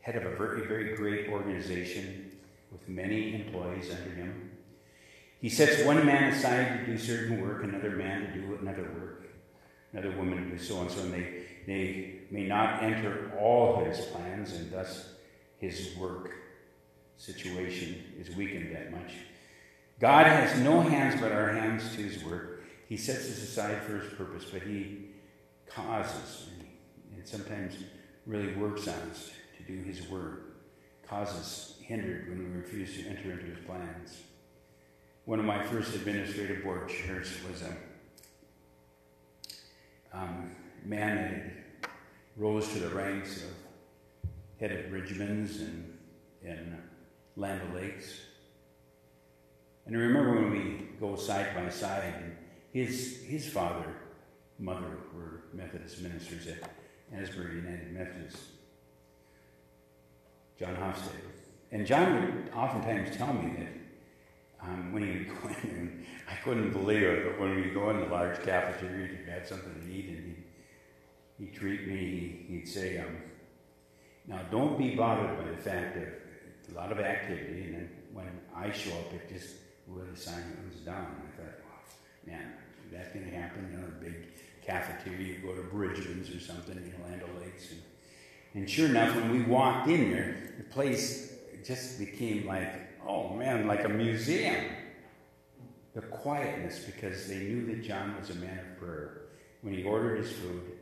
head 0.00 0.16
of 0.16 0.24
a 0.24 0.36
very, 0.36 0.66
very 0.66 0.96
great 0.96 1.28
organization 1.28 2.30
with 2.72 2.88
many 2.88 3.34
employees 3.34 3.90
under 3.90 4.14
him. 4.14 4.50
He 5.40 5.50
sets 5.50 5.84
one 5.84 6.06
man 6.06 6.32
aside 6.32 6.86
to 6.86 6.92
do 6.92 6.98
certain 6.98 7.42
work, 7.42 7.64
another 7.64 7.90
man 7.90 8.32
to 8.32 8.40
do 8.40 8.58
another 8.62 8.88
work, 8.98 9.23
another 9.94 10.16
woman 10.16 10.50
do 10.50 10.58
so 10.58 10.80
and 10.80 10.90
so, 10.90 11.00
and 11.00 11.14
they, 11.14 11.42
they 11.66 12.14
may 12.30 12.44
not 12.46 12.82
enter 12.82 13.32
all 13.38 13.84
his 13.84 13.98
plans, 14.06 14.52
and 14.52 14.70
thus 14.72 15.10
his 15.58 15.96
work 15.96 16.32
situation 17.16 18.02
is 18.18 18.34
weakened 18.34 18.74
that 18.74 18.90
much. 18.90 19.12
God 20.00 20.26
has 20.26 20.58
no 20.60 20.80
hands 20.80 21.20
but 21.20 21.30
our 21.30 21.52
hands 21.52 21.94
to 21.94 22.02
his 22.02 22.22
work. 22.24 22.64
He 22.88 22.96
sets 22.96 23.30
us 23.30 23.42
aside 23.42 23.82
for 23.82 23.98
his 23.98 24.12
purpose, 24.14 24.44
but 24.52 24.62
he 24.62 25.06
causes 25.68 26.48
and 27.14 27.26
sometimes 27.26 27.76
really 28.26 28.52
works 28.54 28.88
on 28.88 28.94
us 29.10 29.30
to 29.56 29.62
do 29.62 29.82
his 29.82 30.08
work, 30.08 30.56
causes 31.08 31.76
hindered 31.80 32.28
when 32.28 32.38
we 32.38 32.60
refuse 32.60 32.94
to 32.94 33.06
enter 33.08 33.30
into 33.30 33.44
his 33.44 33.64
plans. 33.64 34.18
One 35.24 35.38
of 35.38 35.44
my 35.44 35.64
first 35.66 35.94
administrative 35.94 36.64
board 36.64 36.88
chairs 36.88 37.30
was 37.48 37.62
a 37.62 37.74
um, 40.14 40.50
man 40.84 41.52
rose 42.36 42.68
to 42.72 42.78
the 42.78 42.94
ranks 42.94 43.42
of 43.42 43.50
head 44.60 44.72
of 44.72 44.90
Bridgeman's 44.90 45.60
and, 45.60 45.98
and 46.44 46.78
Land 47.36 47.60
O'Lakes. 47.70 48.20
And 49.86 49.96
I 49.96 50.00
remember 50.00 50.34
when 50.40 50.50
we 50.50 50.86
go 50.98 51.16
side 51.16 51.54
by 51.54 51.68
side, 51.68 52.14
and 52.22 52.36
his, 52.72 53.22
his 53.24 53.48
father, 53.48 53.94
mother 54.58 54.98
were 55.14 55.42
Methodist 55.52 56.00
ministers 56.00 56.46
at 56.46 56.70
Asbury 57.14 57.56
United 57.56 57.92
Methodist, 57.92 58.38
John 60.58 60.74
Hofstadter. 60.76 61.30
And 61.70 61.86
John 61.86 62.14
would 62.14 62.52
oftentimes 62.54 63.16
tell 63.16 63.32
me 63.32 63.52
that 63.58 63.83
um, 64.66 64.92
when 64.92 65.02
he 65.02 65.18
would 65.18 65.42
go 65.42 65.48
in, 65.62 66.06
I 66.30 66.34
couldn't 66.36 66.72
believe 66.72 67.02
it, 67.02 67.24
but 67.24 67.40
when 67.40 67.56
we 67.56 67.70
go 67.70 67.90
in 67.90 68.00
the 68.00 68.06
large 68.06 68.42
cafeteria 68.42 69.08
to 69.08 69.30
have 69.30 69.46
something 69.46 69.74
to 69.74 69.92
eat, 69.92 70.08
and 70.08 70.24
he'd, 70.26 70.44
he'd 71.38 71.54
treat 71.54 71.86
me, 71.86 72.46
he'd 72.48 72.68
say, 72.68 72.98
um, 72.98 73.16
now 74.26 74.40
don't 74.50 74.78
be 74.78 74.94
bothered 74.94 75.36
by 75.38 75.50
the 75.50 75.56
fact 75.56 75.94
that 75.96 76.20
a 76.72 76.74
lot 76.74 76.90
of 76.90 76.98
activity, 76.98 77.64
and 77.64 77.74
then 77.74 77.90
when 78.12 78.26
I 78.56 78.72
show 78.72 78.92
up, 78.92 79.12
it 79.12 79.28
just 79.32 79.54
where 79.86 80.04
the 80.04 80.16
sign 80.16 80.34
silence 80.34 80.80
down. 80.84 81.06
I 81.06 81.36
thought, 81.36 81.58
wow, 81.64 82.32
man, 82.32 82.52
is 82.86 82.92
that 82.92 83.12
going 83.12 83.26
to 83.30 83.36
happen? 83.36 83.68
You 83.70 83.78
know, 83.78 83.86
a 83.86 84.02
big 84.02 84.28
cafeteria, 84.64 85.34
you 85.34 85.38
go 85.40 85.54
to 85.54 85.62
Bridgeman's 85.62 86.34
or 86.34 86.40
something, 86.40 86.74
you 86.76 86.92
know, 86.92 87.04
Land 87.08 87.22
O'Lakes. 87.36 87.70
And, 87.72 87.82
and 88.54 88.70
sure 88.70 88.88
enough, 88.88 89.14
when 89.14 89.30
we 89.30 89.42
walked 89.42 89.88
in 89.88 90.10
there, 90.10 90.54
the 90.56 90.64
place 90.64 91.33
just 91.64 91.98
became 91.98 92.46
like, 92.46 92.98
oh 93.06 93.34
man, 93.34 93.66
like 93.66 93.84
a 93.84 93.88
museum. 93.88 94.64
The 95.94 96.02
quietness, 96.02 96.80
because 96.80 97.28
they 97.28 97.38
knew 97.38 97.66
that 97.66 97.84
John 97.84 98.16
was 98.18 98.30
a 98.30 98.34
man 98.34 98.58
of 98.58 98.78
prayer. 98.78 99.22
When 99.62 99.74
he 99.74 99.84
ordered 99.84 100.18
his 100.18 100.32
food 100.32 100.72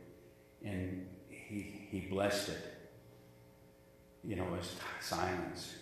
and 0.63 1.07
he, 1.29 1.87
he 1.89 2.01
blessed 2.01 2.49
it, 2.49 2.73
you 4.23 4.35
know, 4.35 4.45
it 4.45 4.51
was 4.51 4.75
silence. 5.01 5.75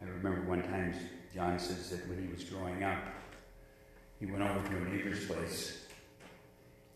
I 0.00 0.06
remember 0.06 0.48
one 0.48 0.62
time 0.62 0.94
John 1.34 1.58
says 1.58 1.90
that 1.90 2.08
when 2.08 2.22
he 2.22 2.32
was 2.32 2.44
growing 2.44 2.82
up, 2.82 3.02
he 4.20 4.26
went 4.26 4.42
over 4.42 4.66
to 4.68 4.76
a 4.76 4.80
neighbor's 4.88 5.26
place, 5.26 5.84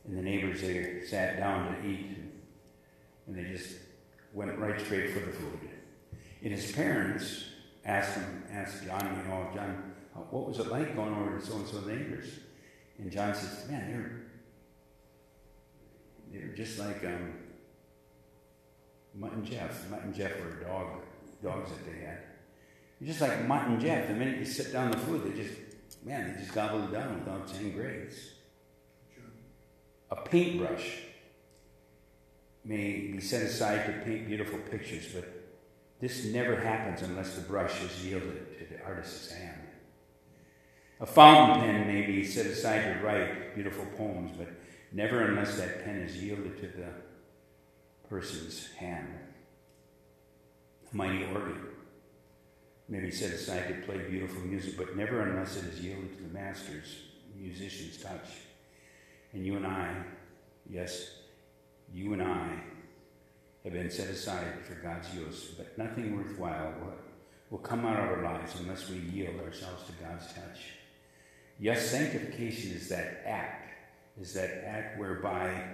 and 0.07 0.17
the 0.17 0.23
neighbors 0.23 0.63
there 0.63 1.07
sat 1.07 1.37
down 1.37 1.75
to 1.75 1.89
eat, 1.89 2.17
and 3.27 3.37
they 3.37 3.45
just 3.45 3.77
went 4.33 4.57
right 4.59 4.81
straight 4.81 5.13
for 5.13 5.21
the 5.21 5.33
food. 5.33 5.69
And 6.42 6.53
his 6.53 6.72
parents 6.72 7.44
asked 7.85 8.14
him, 8.14 8.44
asked 8.51 8.85
John, 8.85 9.05
you 9.05 9.29
know, 9.29 9.48
John, 9.55 9.94
what 10.31 10.48
was 10.48 10.59
it 10.59 10.68
like 10.68 10.94
going 10.94 11.14
over 11.14 11.38
to 11.38 11.44
so 11.44 11.57
and 11.57 11.66
so 11.66 11.81
neighbors? 11.81 12.27
And 12.98 13.11
John 13.11 13.35
says, 13.35 13.68
man, 13.68 13.90
they're 13.90 14.22
they're 16.31 16.55
just 16.55 16.79
like 16.79 17.05
um, 17.05 17.33
Mutt 19.14 19.33
and 19.33 19.44
Jeff. 19.44 19.88
Mutt 19.90 20.03
and 20.03 20.14
Jeff 20.14 20.38
were 20.40 20.62
dog 20.64 21.03
dogs 21.42 21.70
that 21.70 21.87
they 21.87 22.05
had. 22.05 22.18
They're 23.01 23.09
just 23.09 23.20
like 23.20 23.46
Mutt 23.46 23.68
and 23.68 23.81
Jeff. 23.81 24.09
The 24.09 24.14
minute 24.14 24.38
you 24.38 24.44
sit 24.44 24.72
down 24.72 24.90
the 24.90 24.98
food, 24.98 25.24
they 25.24 25.42
just 25.42 25.55
man, 26.05 26.33
they 26.33 26.40
just 26.40 26.55
gobble 26.55 26.85
it 26.85 26.92
down 26.92 27.18
without 27.18 27.48
saying 27.48 27.72
grace. 27.72 28.33
A 30.11 30.16
paintbrush 30.16 30.98
may 32.64 33.09
be 33.12 33.20
set 33.20 33.42
aside 33.42 33.87
to 33.87 33.92
paint 34.05 34.27
beautiful 34.27 34.59
pictures, 34.59 35.07
but 35.14 35.48
this 36.01 36.27
never 36.27 36.57
happens 36.57 37.03
unless 37.03 37.35
the 37.35 37.41
brush 37.41 37.83
is 37.83 38.05
yielded 38.05 38.59
to 38.59 38.75
the 38.75 38.83
artist's 38.85 39.33
hand. 39.33 39.63
A 41.01 41.07
fountain 41.07 41.61
pen 41.61 41.87
may 41.87 42.07
be 42.07 42.25
set 42.25 42.47
aside 42.47 42.83
to 42.83 43.05
write 43.05 43.55
beautiful 43.55 43.87
poems, 43.97 44.31
but 44.37 44.49
never 44.93 45.23
unless 45.23 45.57
that 45.57 45.85
pen 45.85 45.97
is 45.97 46.23
yielded 46.23 46.57
to 46.61 46.67
the 46.67 46.89
person's 48.09 48.73
hand. 48.73 49.09
A 50.93 50.97
mighty 50.97 51.25
organ 51.25 51.59
may 52.89 53.01
be 53.01 53.11
set 53.11 53.33
aside 53.33 53.69
to 53.69 53.87
play 53.87 53.99
beautiful 53.99 54.41
music, 54.43 54.77
but 54.77 54.97
never 54.97 55.23
unless 55.23 55.57
it 55.57 55.65
is 55.67 55.81
yielded 55.81 56.17
to 56.17 56.23
the 56.23 56.35
master's, 56.35 56.97
musician's 57.37 57.99
touch. 57.99 58.31
And 59.33 59.45
you 59.45 59.57
and 59.57 59.67
I, 59.67 59.95
yes, 60.69 61.11
you 61.93 62.13
and 62.13 62.23
I 62.23 62.63
have 63.69 63.83
been 63.83 63.91
set 63.91 64.09
aside 64.09 64.65
for 64.65 64.75
God's 64.77 65.15
use, 65.15 65.53
but 65.57 65.77
nothing 65.77 66.17
worthwhile 66.17 66.73
will, 67.51 67.59
come 67.59 67.85
out 67.85 67.99
of 67.99 68.09
our 68.11 68.23
lives 68.23 68.55
unless 68.61 68.89
we 68.89 68.97
yield 68.97 69.41
ourselves 69.41 69.85
to 69.87 69.93
God's 70.03 70.27
touch. 70.33 70.73
Yes, 71.59 71.91
sanctification 71.91 72.73
is 72.73 72.89
that 72.89 73.23
act, 73.27 73.73
is 74.21 74.33
that 74.35 74.65
act 74.67 74.99
whereby 74.99 75.65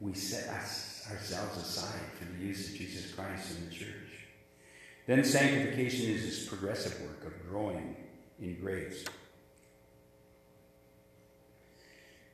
we 0.00 0.12
set 0.12 0.48
us, 0.48 1.06
ourselves 1.10 1.56
aside 1.58 2.00
for 2.18 2.24
the 2.24 2.44
use 2.44 2.70
of 2.70 2.76
Jesus 2.76 3.12
Christ 3.12 3.58
in 3.58 3.68
the 3.68 3.74
church. 3.74 4.26
Then 5.06 5.22
sanctification 5.22 6.10
is 6.10 6.22
this 6.24 6.48
progressive 6.48 7.00
work 7.00 7.26
of 7.26 7.48
growing 7.48 7.96
in 8.40 8.58
grace. 8.60 9.04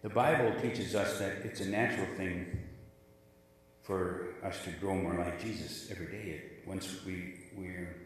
The 0.02 0.08
Bible 0.08 0.58
teaches 0.60 0.94
us 0.94 1.18
that 1.18 1.44
it's 1.44 1.60
a 1.60 1.68
natural 1.68 2.06
thing 2.16 2.46
for 3.82 4.36
us 4.44 4.62
to 4.64 4.70
grow 4.70 4.94
more 4.94 5.14
like 5.14 5.42
Jesus 5.42 5.90
every 5.90 6.06
day. 6.06 6.42
Once 6.66 7.04
we, 7.04 7.34
we're 7.56 7.96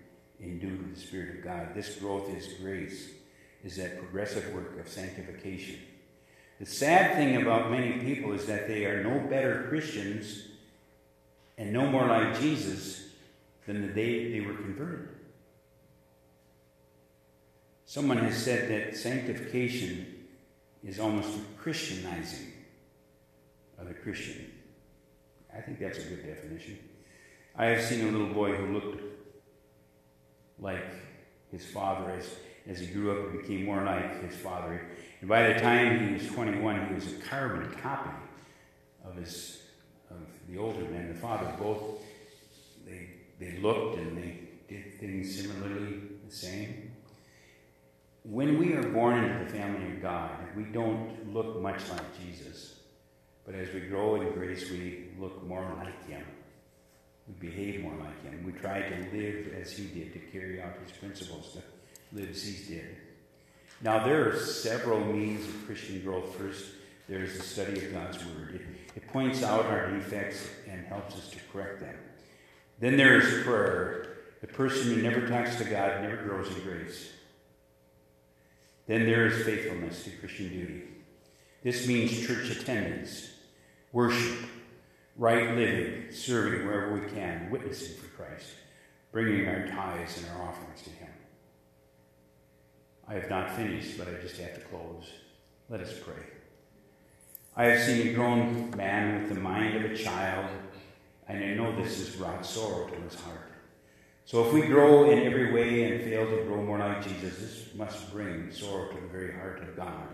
endued 0.42 0.78
with 0.78 0.94
the 0.94 1.00
Spirit 1.00 1.38
of 1.38 1.44
God, 1.44 1.74
this 1.74 1.96
growth 1.96 2.34
is 2.34 2.54
grace, 2.60 3.10
is 3.62 3.76
that 3.76 3.98
progressive 3.98 4.52
work 4.54 4.78
of 4.80 4.88
sanctification. 4.88 5.78
The 6.58 6.66
sad 6.66 7.16
thing 7.16 7.42
about 7.42 7.70
many 7.70 7.98
people 7.98 8.32
is 8.32 8.46
that 8.46 8.66
they 8.66 8.86
are 8.86 9.02
no 9.02 9.28
better 9.28 9.66
Christians 9.68 10.42
and 11.58 11.72
no 11.72 11.86
more 11.86 12.06
like 12.06 12.40
Jesus 12.40 13.08
than 13.66 13.82
the 13.82 13.92
day 13.92 14.32
they 14.32 14.40
were 14.40 14.54
converted. 14.54 15.08
Someone 17.84 18.18
has 18.18 18.36
said 18.42 18.70
that 18.70 18.96
sanctification 18.96 20.24
is 20.84 20.98
almost 20.98 21.28
a 21.28 21.62
Christianizing 21.62 22.52
of 23.78 23.88
the 23.88 23.94
Christian. 23.94 24.55
I 25.56 25.60
think 25.60 25.78
that's 25.78 25.98
a 25.98 26.02
good 26.02 26.26
definition. 26.26 26.78
I 27.56 27.66
have 27.66 27.82
seen 27.82 28.06
a 28.06 28.10
little 28.10 28.34
boy 28.34 28.54
who 28.54 28.74
looked 28.74 29.02
like 30.58 30.84
his 31.50 31.64
father 31.64 32.10
as, 32.10 32.28
as 32.66 32.80
he 32.80 32.86
grew 32.86 33.12
up 33.12 33.30
and 33.30 33.40
became 33.40 33.64
more 33.64 33.82
like 33.82 34.22
his 34.22 34.36
father. 34.36 34.82
And 35.20 35.28
by 35.28 35.52
the 35.52 35.60
time 35.60 36.06
he 36.06 36.14
was 36.14 36.26
21, 36.28 36.88
he 36.88 36.94
was 36.94 37.12
a 37.12 37.16
carbon 37.16 37.70
copy 37.82 38.10
of 39.04 39.16
his 39.16 39.62
of 40.10 40.18
the 40.48 40.58
older 40.58 40.84
man, 40.90 41.08
the 41.08 41.18
father. 41.18 41.52
Both 41.58 42.00
they 42.84 43.10
they 43.40 43.58
looked 43.58 43.98
and 43.98 44.16
they 44.16 44.40
did 44.68 44.98
things 45.00 45.40
similarly 45.40 46.00
the 46.26 46.34
same. 46.34 46.92
When 48.24 48.58
we 48.58 48.74
are 48.74 48.82
born 48.82 49.24
into 49.24 49.44
the 49.44 49.50
family 49.50 49.92
of 49.92 50.02
God, 50.02 50.30
we 50.56 50.64
don't 50.64 51.32
look 51.32 51.60
much 51.62 51.88
like 51.88 52.18
Jesus. 52.18 52.75
But 53.46 53.54
as 53.54 53.72
we 53.72 53.80
grow 53.80 54.20
in 54.20 54.32
grace, 54.32 54.68
we 54.70 55.04
look 55.18 55.46
more 55.46 55.72
like 55.78 56.08
Him. 56.08 56.24
We 57.28 57.48
behave 57.48 57.80
more 57.80 57.94
like 57.94 58.22
Him. 58.24 58.44
We 58.44 58.52
try 58.52 58.80
to 58.80 59.16
live 59.16 59.54
as 59.60 59.72
He 59.72 59.86
did, 59.86 60.12
to 60.12 60.18
carry 60.18 60.60
out 60.60 60.74
His 60.84 60.96
principles, 60.96 61.52
to 61.52 61.62
live 62.12 62.30
as 62.30 62.42
He 62.42 62.74
did. 62.74 62.96
Now, 63.82 64.04
there 64.04 64.28
are 64.28 64.36
several 64.36 65.00
means 65.00 65.46
of 65.46 65.66
Christian 65.66 66.02
growth. 66.02 66.34
First, 66.34 66.64
there's 67.08 67.36
the 67.36 67.42
study 67.42 67.84
of 67.84 67.92
God's 67.92 68.18
Word. 68.24 68.54
It, 68.56 68.62
it 68.96 69.08
points 69.08 69.42
out 69.42 69.66
our 69.66 69.90
defects 69.90 70.48
and 70.68 70.84
helps 70.86 71.14
us 71.14 71.30
to 71.30 71.38
correct 71.52 71.80
them. 71.80 71.94
Then 72.80 72.96
there 72.96 73.18
is 73.18 73.44
prayer. 73.44 74.16
The 74.40 74.48
person 74.48 74.92
who 74.92 75.02
never 75.02 75.28
talks 75.28 75.56
to 75.56 75.64
God 75.64 76.02
never 76.02 76.16
grows 76.16 76.48
in 76.48 76.62
grace. 76.62 77.10
Then 78.86 79.06
there 79.06 79.26
is 79.26 79.44
faithfulness 79.44 80.04
to 80.04 80.10
Christian 80.10 80.48
duty. 80.48 80.82
This 81.62 81.86
means 81.88 82.26
church 82.26 82.50
attendance, 82.50 83.30
worship, 83.92 84.38
right 85.16 85.54
living, 85.56 86.12
serving 86.12 86.66
wherever 86.66 86.94
we 86.94 87.08
can, 87.10 87.50
witnessing 87.50 87.96
for 87.96 88.08
Christ, 88.08 88.46
bringing 89.12 89.48
our 89.48 89.66
tithes 89.66 90.18
and 90.18 90.26
our 90.30 90.48
offerings 90.48 90.82
to 90.82 90.90
Him. 90.90 91.08
I 93.08 93.14
have 93.14 93.30
not 93.30 93.54
finished, 93.56 93.96
but 93.98 94.08
I 94.08 94.20
just 94.20 94.36
have 94.38 94.54
to 94.54 94.60
close. 94.62 95.10
Let 95.68 95.80
us 95.80 95.94
pray. 95.98 96.22
I 97.56 97.64
have 97.66 97.82
seen 97.82 98.08
a 98.08 98.12
grown 98.12 98.76
man 98.76 99.22
with 99.22 99.30
the 99.30 99.40
mind 99.40 99.76
of 99.76 99.90
a 99.90 99.96
child, 99.96 100.50
and 101.28 101.42
I 101.42 101.54
know 101.54 101.74
this 101.74 101.98
has 101.98 102.16
brought 102.16 102.44
sorrow 102.44 102.86
to 102.88 103.00
his 103.00 103.14
heart. 103.14 103.52
So 104.26 104.44
if 104.44 104.52
we 104.52 104.62
grow 104.62 105.08
in 105.10 105.20
every 105.20 105.52
way 105.52 105.84
and 105.84 106.02
fail 106.02 106.28
to 106.28 106.44
grow 106.44 106.62
more 106.62 106.78
like 106.78 107.02
Jesus, 107.06 107.38
this 107.38 107.74
must 107.74 108.12
bring 108.12 108.50
sorrow 108.50 108.88
to 108.88 109.00
the 109.00 109.06
very 109.06 109.32
heart 109.32 109.62
of 109.62 109.76
God. 109.76 110.08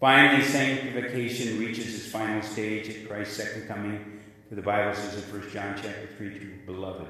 Finally, 0.00 0.44
sanctification 0.44 1.58
reaches 1.58 1.94
its 1.94 2.06
final 2.06 2.42
stage 2.42 2.88
at 2.88 3.08
Christ's 3.08 3.36
second 3.36 3.66
coming. 3.68 4.20
For 4.48 4.54
the 4.54 4.62
Bible 4.62 4.94
says 4.94 5.24
in 5.24 5.40
1 5.40 5.50
John 5.50 5.74
chapter 5.76 6.08
3, 6.18 6.38
to 6.38 6.58
beloved, 6.66 7.08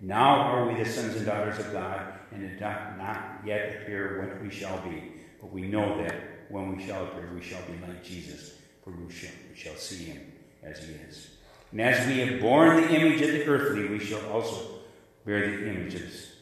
now 0.00 0.40
are 0.40 0.66
we 0.68 0.82
the 0.82 0.88
sons 0.88 1.16
and 1.16 1.24
daughters 1.24 1.58
of 1.58 1.72
God, 1.72 2.12
and 2.32 2.42
it 2.42 2.58
doth 2.58 2.98
not 2.98 3.40
yet 3.46 3.82
appear 3.82 4.20
what 4.20 4.42
we 4.42 4.50
shall 4.50 4.78
be. 4.82 5.12
But 5.40 5.52
we 5.52 5.62
know 5.62 5.96
that 6.02 6.14
when 6.50 6.76
we 6.76 6.84
shall 6.84 7.04
appear, 7.04 7.30
we 7.34 7.42
shall 7.42 7.62
be 7.62 7.78
like 7.86 8.04
Jesus, 8.04 8.54
for 8.82 8.90
we 8.90 9.12
shall, 9.12 9.30
we 9.50 9.56
shall 9.56 9.76
see 9.76 10.04
him 10.04 10.32
as 10.62 10.84
he 10.84 10.92
is. 10.92 11.30
And 11.70 11.80
as 11.80 12.06
we 12.06 12.18
have 12.20 12.40
borne 12.40 12.82
the 12.82 12.94
image 12.94 13.20
of 13.22 13.32
the 13.32 13.46
earthly, 13.46 13.88
we 13.88 13.98
shall 13.98 14.24
also 14.30 14.80
bear 15.24 15.40
the 15.40 15.68
image 15.68 15.94
images 15.94 16.32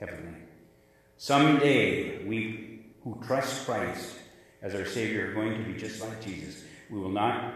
heavenly. 0.00 0.38
Someday, 1.16 2.24
we 2.24 2.86
who 3.04 3.20
trust 3.24 3.66
Christ 3.66 4.16
as 4.62 4.74
our 4.74 4.86
Savior 4.86 5.30
are 5.30 5.34
going 5.34 5.56
to 5.56 5.70
be 5.70 5.78
just 5.78 6.00
like 6.00 6.22
Jesus. 6.24 6.62
We 6.90 6.98
will 6.98 7.10
not 7.10 7.54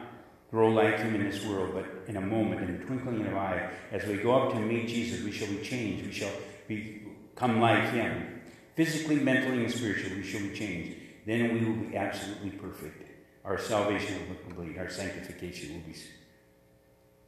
grow 0.51 0.69
like 0.71 0.99
Him 0.99 1.15
in 1.15 1.29
this 1.29 1.45
world, 1.45 1.75
but 1.75 2.09
in 2.09 2.17
a 2.17 2.21
moment, 2.21 2.63
in 2.63 2.79
the 2.79 2.85
twinkling 2.85 3.21
of 3.21 3.27
an 3.27 3.35
eye, 3.35 3.71
as 3.93 4.05
we 4.07 4.17
go 4.17 4.35
up 4.35 4.53
to 4.53 4.61
meet 4.61 4.89
Jesus, 4.89 5.25
we 5.25 5.33
shall 5.33 5.49
be 5.49 5.63
changed. 5.63 6.07
We 6.07 6.13
shall 6.13 6.33
become 6.69 7.61
like 7.61 7.91
Him. 7.91 8.41
Physically, 8.75 9.17
mentally, 9.17 9.65
and 9.65 9.73
spiritually, 9.73 10.17
we 10.17 10.23
shall 10.23 10.43
be 10.43 10.55
changed. 10.55 10.99
Then 11.27 11.55
we 11.55 11.65
will 11.65 11.89
be 11.89 11.97
absolutely 11.97 12.51
perfect. 12.51 13.03
Our 13.45 13.59
salvation 13.59 14.19
will 14.21 14.35
be 14.35 14.43
complete. 14.43 14.79
Our 14.79 14.91
sanctification 14.91 15.75
will 15.75 15.93
be 15.93 15.99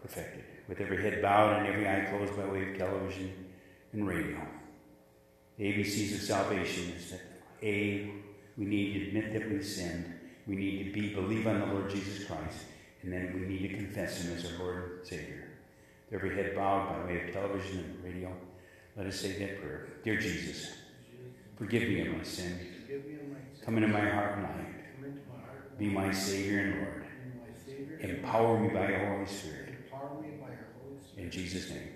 perfected. 0.00 0.44
With 0.68 0.80
every 0.80 1.02
head 1.02 1.22
bowed 1.22 1.58
and 1.58 1.66
every 1.66 1.88
eye 1.88 2.06
closed 2.10 2.36
by 2.36 2.44
way 2.44 2.70
of 2.70 2.78
television 2.78 3.32
and 3.92 4.06
radio. 4.06 4.38
The 5.56 5.64
ABCs 5.64 6.14
of 6.14 6.20
salvation 6.20 6.92
is 6.96 7.10
that 7.10 7.20
A, 7.62 8.12
we 8.58 8.64
need 8.64 8.94
to 8.94 9.08
admit 9.08 9.32
that 9.32 9.48
we've 9.48 9.64
sinned. 9.64 10.12
We 10.46 10.56
need 10.56 10.84
to 10.84 10.92
be 10.92 11.14
believe 11.14 11.46
on 11.46 11.60
the 11.60 11.66
Lord 11.66 11.88
Jesus 11.88 12.24
Christ. 12.24 12.64
And 13.02 13.12
then 13.12 13.32
we 13.34 13.46
need 13.46 13.68
to 13.68 13.76
confess 13.76 14.22
him 14.22 14.36
as 14.36 14.44
our 14.44 14.58
Lord 14.58 14.98
and 14.98 15.06
Savior. 15.06 15.48
Every 16.10 16.34
head 16.34 16.56
bowed 16.56 16.88
by 16.88 17.06
way 17.06 17.28
of 17.28 17.32
television 17.32 17.78
and 17.78 18.04
radio, 18.04 18.32
let 18.96 19.06
us 19.06 19.20
say 19.20 19.38
that 19.38 19.60
prayer. 19.60 19.88
Dear 20.02 20.16
Jesus, 20.16 20.72
forgive 21.56 21.82
me 21.82 22.00
of 22.00 22.16
my 22.16 22.22
sin. 22.24 22.58
Come 23.64 23.76
into 23.76 23.88
my 23.88 24.08
heart 24.08 24.38
and 24.38 24.42
life. 24.42 25.14
Be 25.78 25.86
my 25.86 26.10
Savior 26.10 26.60
and 26.60 26.74
Lord. 26.78 27.04
Empower 28.00 28.58
me 28.58 28.68
by 28.70 28.88
your 28.88 29.06
Holy 29.06 29.26
Spirit. 29.26 29.74
In 31.16 31.30
Jesus' 31.30 31.70
name. 31.70 31.88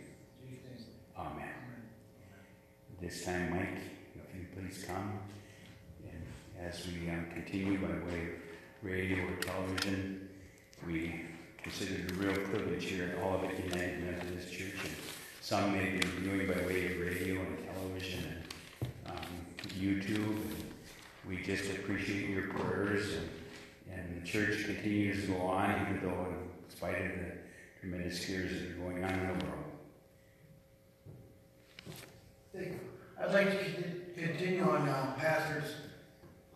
Amen. 1.16 1.48
This 3.00 3.24
time, 3.24 3.50
Mike, 3.50 3.78
if 4.14 4.36
you 4.36 4.46
please 4.54 4.84
come. 4.84 5.18
As 6.68 6.86
we 6.86 7.10
um, 7.10 7.26
continue 7.34 7.78
by 7.78 7.88
way 7.88 8.22
of 8.22 8.28
radio 8.82 9.24
or 9.24 9.36
television, 9.36 10.28
we 10.86 11.22
consider 11.62 11.94
it 11.94 12.10
a 12.10 12.14
real 12.14 12.34
privilege 12.46 12.84
here 12.84 13.16
at 13.16 13.24
Olivet 13.24 13.64
United 13.64 14.04
Methodist 14.04 14.52
Church. 14.52 14.74
And 14.84 14.92
some 15.40 15.72
may 15.72 15.90
be 15.90 15.98
viewing 15.98 16.46
by 16.46 16.64
way 16.66 16.94
of 16.94 17.00
radio 17.00 17.40
and 17.40 17.58
television 17.74 18.24
and 18.80 18.90
um, 19.06 19.26
YouTube. 19.78 20.36
And 20.36 20.72
we 21.28 21.42
just 21.42 21.70
appreciate 21.70 22.30
your 22.30 22.48
prayers 22.48 23.14
and 23.14 23.28
And 23.92 24.22
the 24.22 24.26
church 24.26 24.64
continues 24.64 25.22
to 25.22 25.32
go 25.32 25.42
on, 25.42 25.70
even 25.82 26.00
though, 26.02 26.26
in 26.26 26.70
spite 26.70 26.94
of 26.94 27.12
the 27.18 27.32
tremendous 27.80 28.24
fears 28.24 28.52
that 28.52 28.70
are 28.70 28.74
going 28.74 29.04
on 29.04 29.10
in 29.12 29.38
the 29.38 29.44
world. 29.44 29.64
Thank 32.54 32.66
you. 32.68 32.80
I'd 33.20 33.32
like 33.32 33.50
to 33.50 33.82
continue 34.20 34.62
on 34.62 34.88
uh, 34.88 35.14
Pastor's, 35.18 35.74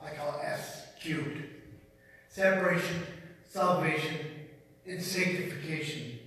I 0.06 0.14
call 0.14 0.38
it 0.38 0.44
S 0.44 0.86
cubed. 1.00 1.42
Separation, 2.28 3.02
salvation, 3.48 4.16
and 4.86 5.02
sanctification. 5.02 6.18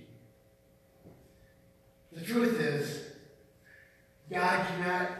The 2.12 2.20
truth 2.20 2.60
is, 2.60 3.02
God 4.30 4.66
cannot 4.66 5.10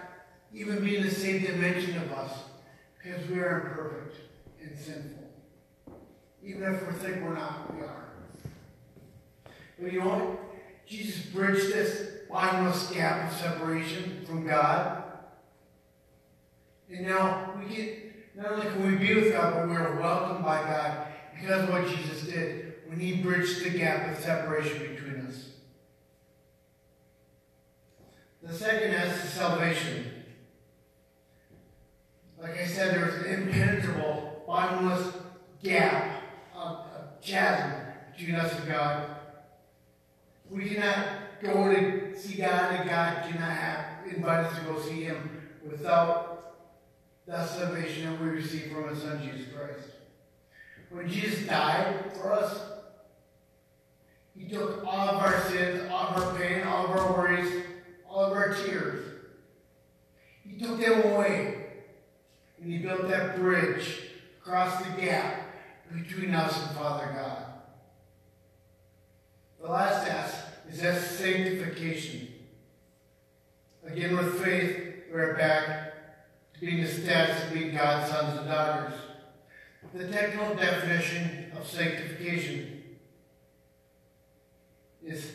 even 0.52 0.84
be 0.84 0.96
in 0.96 1.04
the 1.04 1.10
same 1.10 1.42
dimension 1.42 1.96
of 1.96 2.12
us 2.12 2.32
because 2.98 3.28
we 3.28 3.38
are 3.38 3.68
imperfect 3.68 4.16
and 4.60 4.76
sinful. 4.76 5.30
Even 6.44 6.74
if 6.74 6.86
we 6.86 6.92
think 6.94 7.22
we're 7.22 7.34
not, 7.34 7.74
we 7.74 7.82
are. 7.82 8.04
But 9.78 9.92
you 9.92 10.00
know 10.00 10.08
what? 10.08 10.86
Jesus 10.86 11.24
bridged 11.26 11.72
this 11.72 12.10
bottomless 12.28 12.90
gap 12.90 13.30
of 13.30 13.38
separation 13.38 14.24
from 14.26 14.46
God. 14.46 15.04
And 16.90 17.06
now 17.06 17.54
we 17.58 17.74
get, 17.74 18.09
not 18.40 18.52
only 18.52 18.66
can 18.66 18.86
we 18.86 18.96
be 18.96 19.14
with 19.14 19.32
God, 19.32 19.54
but 19.54 19.68
we 19.68 19.76
are 19.76 20.00
welcomed 20.00 20.42
by 20.42 20.62
God 20.62 21.08
because 21.38 21.64
of 21.64 21.68
what 21.68 21.86
Jesus 21.86 22.22
did 22.22 22.74
when 22.86 22.98
He 22.98 23.20
bridged 23.20 23.62
the 23.62 23.70
gap 23.70 24.10
of 24.10 24.18
separation 24.18 24.78
between 24.78 25.26
us. 25.26 25.50
The 28.42 28.54
second 28.54 28.94
S 28.94 29.24
is 29.24 29.30
salvation. 29.30 30.24
Like 32.40 32.58
I 32.58 32.66
said, 32.66 32.94
there's 32.94 33.26
an 33.26 33.42
impenetrable, 33.42 34.42
bottomless 34.46 35.14
gap, 35.62 36.22
a, 36.56 36.76
chasm 37.20 37.72
between 38.16 38.36
us 38.36 38.58
and 38.58 38.66
God. 38.66 39.16
We 40.48 40.70
cannot 40.70 41.06
go 41.42 41.70
to 41.70 42.18
see 42.18 42.38
God, 42.38 42.72
and 42.72 42.88
God 42.88 43.30
cannot 43.30 43.52
have, 43.52 44.06
invite 44.06 44.46
us 44.46 44.58
to 44.58 44.64
go 44.64 44.80
see 44.80 45.04
Him 45.04 45.42
without 45.62 46.40
the 47.30 47.46
salvation 47.46 48.06
that 48.06 48.20
we 48.20 48.28
receive 48.28 48.72
from 48.72 48.88
His 48.88 49.02
Son 49.02 49.22
Jesus 49.22 49.52
Christ. 49.54 49.88
When 50.90 51.08
Jesus 51.08 51.46
died 51.46 52.12
for 52.16 52.32
us, 52.32 52.60
He 54.36 54.48
took 54.48 54.84
all 54.84 55.08
of 55.10 55.22
our 55.22 55.40
sins, 55.42 55.88
all 55.90 56.08
of 56.08 56.22
our 56.24 56.34
pain, 56.36 56.64
all 56.64 56.86
of 56.86 56.90
our 56.90 57.12
worries, 57.12 57.64
all 58.08 58.24
of 58.24 58.32
our 58.32 58.52
tears. 58.54 59.04
He 60.44 60.58
took 60.58 60.80
them 60.80 61.12
away. 61.12 61.56
And 62.60 62.70
He 62.70 62.78
built 62.78 63.08
that 63.08 63.36
bridge 63.36 64.00
across 64.42 64.82
the 64.82 65.00
gap 65.00 65.46
between 65.94 66.34
us 66.34 66.60
and 66.66 66.76
Father 66.76 67.12
God. 67.14 67.44
The 69.62 69.70
last 69.70 70.06
S 70.06 70.44
is 70.68 70.80
that 70.80 71.00
sanctification. 71.00 72.28
Again, 73.86 74.16
with 74.16 74.42
faith, 74.42 75.04
we're 75.12 75.36
back 75.36 75.90
being 76.60 76.82
the 76.82 76.86
status 76.86 77.44
of 77.44 77.54
being 77.54 77.74
God's 77.74 78.10
sons 78.10 78.38
and 78.38 78.48
daughters. 78.48 78.92
The 79.94 80.08
technical 80.08 80.54
definition 80.54 81.52
of 81.56 81.66
sanctification 81.66 82.82
is 85.02 85.32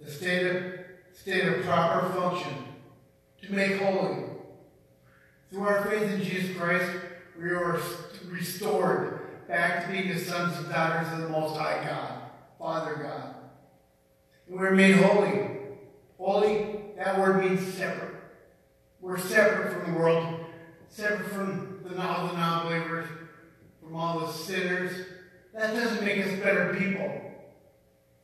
the 0.00 0.10
state 0.10 0.46
of, 0.46 0.62
state 1.14 1.44
of 1.46 1.64
proper 1.64 2.12
function, 2.12 2.52
to 3.42 3.52
make 3.52 3.80
holy. 3.80 4.24
Through 5.50 5.62
our 5.62 5.84
faith 5.84 6.12
in 6.12 6.22
Jesus 6.22 6.56
Christ, 6.56 6.90
we 7.40 7.48
are 7.50 7.80
restored 8.28 9.48
back 9.48 9.86
to 9.86 9.92
being 9.92 10.08
the 10.12 10.18
sons 10.18 10.58
and 10.58 10.68
daughters 10.68 11.12
of 11.12 11.20
the 11.20 11.28
Most 11.28 11.56
High 11.56 11.84
God, 11.84 12.20
Father 12.58 12.94
God. 13.02 13.34
And 14.48 14.58
we're 14.58 14.72
made 14.72 14.96
holy. 14.96 15.50
Holy, 16.18 16.80
that 16.96 17.18
word 17.18 17.44
means 17.44 17.74
separate. 17.74 18.14
We're 19.00 19.18
separate 19.18 19.72
from 19.72 19.92
the 19.92 19.98
world, 19.98 20.35
separate 20.88 21.30
from 21.30 21.80
the, 21.84 22.00
all 22.00 22.28
the 22.28 22.32
non-believers, 22.34 23.06
from 23.82 23.96
all 23.96 24.20
the 24.20 24.32
sinners. 24.32 25.06
That 25.54 25.74
doesn't 25.74 26.04
make 26.04 26.26
us 26.26 26.38
better 26.40 26.74
people. 26.74 27.20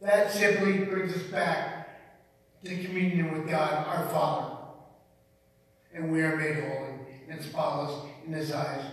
That 0.01 0.33
simply 0.33 0.85
brings 0.85 1.15
us 1.15 1.23
back 1.25 1.83
to 2.65 2.85
communion 2.85 3.33
with 3.33 3.49
God, 3.49 3.87
our 3.87 4.09
Father. 4.09 4.57
And 5.95 6.13
we 6.13 6.23
are 6.23 6.37
made 6.37 6.57
holy 6.57 6.99
and 7.29 7.43
spotless 7.43 8.11
in 8.27 8.33
His 8.33 8.53
eyes 8.53 8.85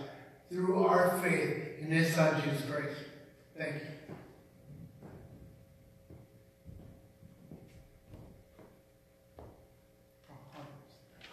through 0.50 0.84
our 0.84 1.18
faith 1.22 1.78
in 1.80 1.90
His 1.90 2.14
Son, 2.14 2.40
Jesus 2.42 2.68
Christ. 2.68 2.96
Thank 3.56 3.74
you. 3.74 3.80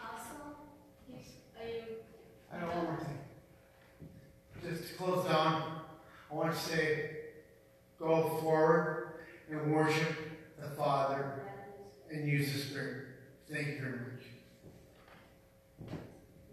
Also, 0.01 0.57
he's, 1.11 1.27
are 1.59 1.67
you, 1.67 1.83
I 2.53 2.59
know 2.59 2.67
one 2.67 2.85
more 2.85 2.97
thing. 2.97 3.17
Just 5.07 5.19
close 5.21 5.31
down, 5.31 5.63
I 6.29 6.35
want 6.35 6.53
to 6.53 6.59
say, 6.59 7.11
go 7.97 8.39
forward 8.41 9.21
and 9.49 9.73
worship 9.73 10.17
the 10.59 10.67
Father 10.71 11.43
and 12.11 12.27
use 12.27 12.51
the 12.51 12.59
Spirit. 12.59 13.05
Thank 13.49 13.67
you 13.67 13.79
very 13.79 13.91
much. 13.91 14.23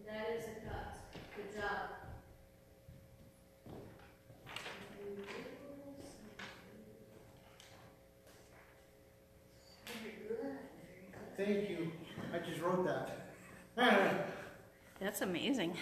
that 0.07 0.37
is 0.39 0.45
a 0.45 0.69
cut. 0.69 0.99
Good 1.35 1.61
job. 1.61 1.81
Very 9.87 10.15
good, 10.29 10.39
very 10.39 10.47
good. 11.11 11.37
Thank 11.37 11.71
you. 11.71 11.93
I 12.33 12.49
just 12.49 12.61
wrote 12.61 12.87
that. 12.87 13.35
That's 15.01 15.23
amazing. 15.23 15.77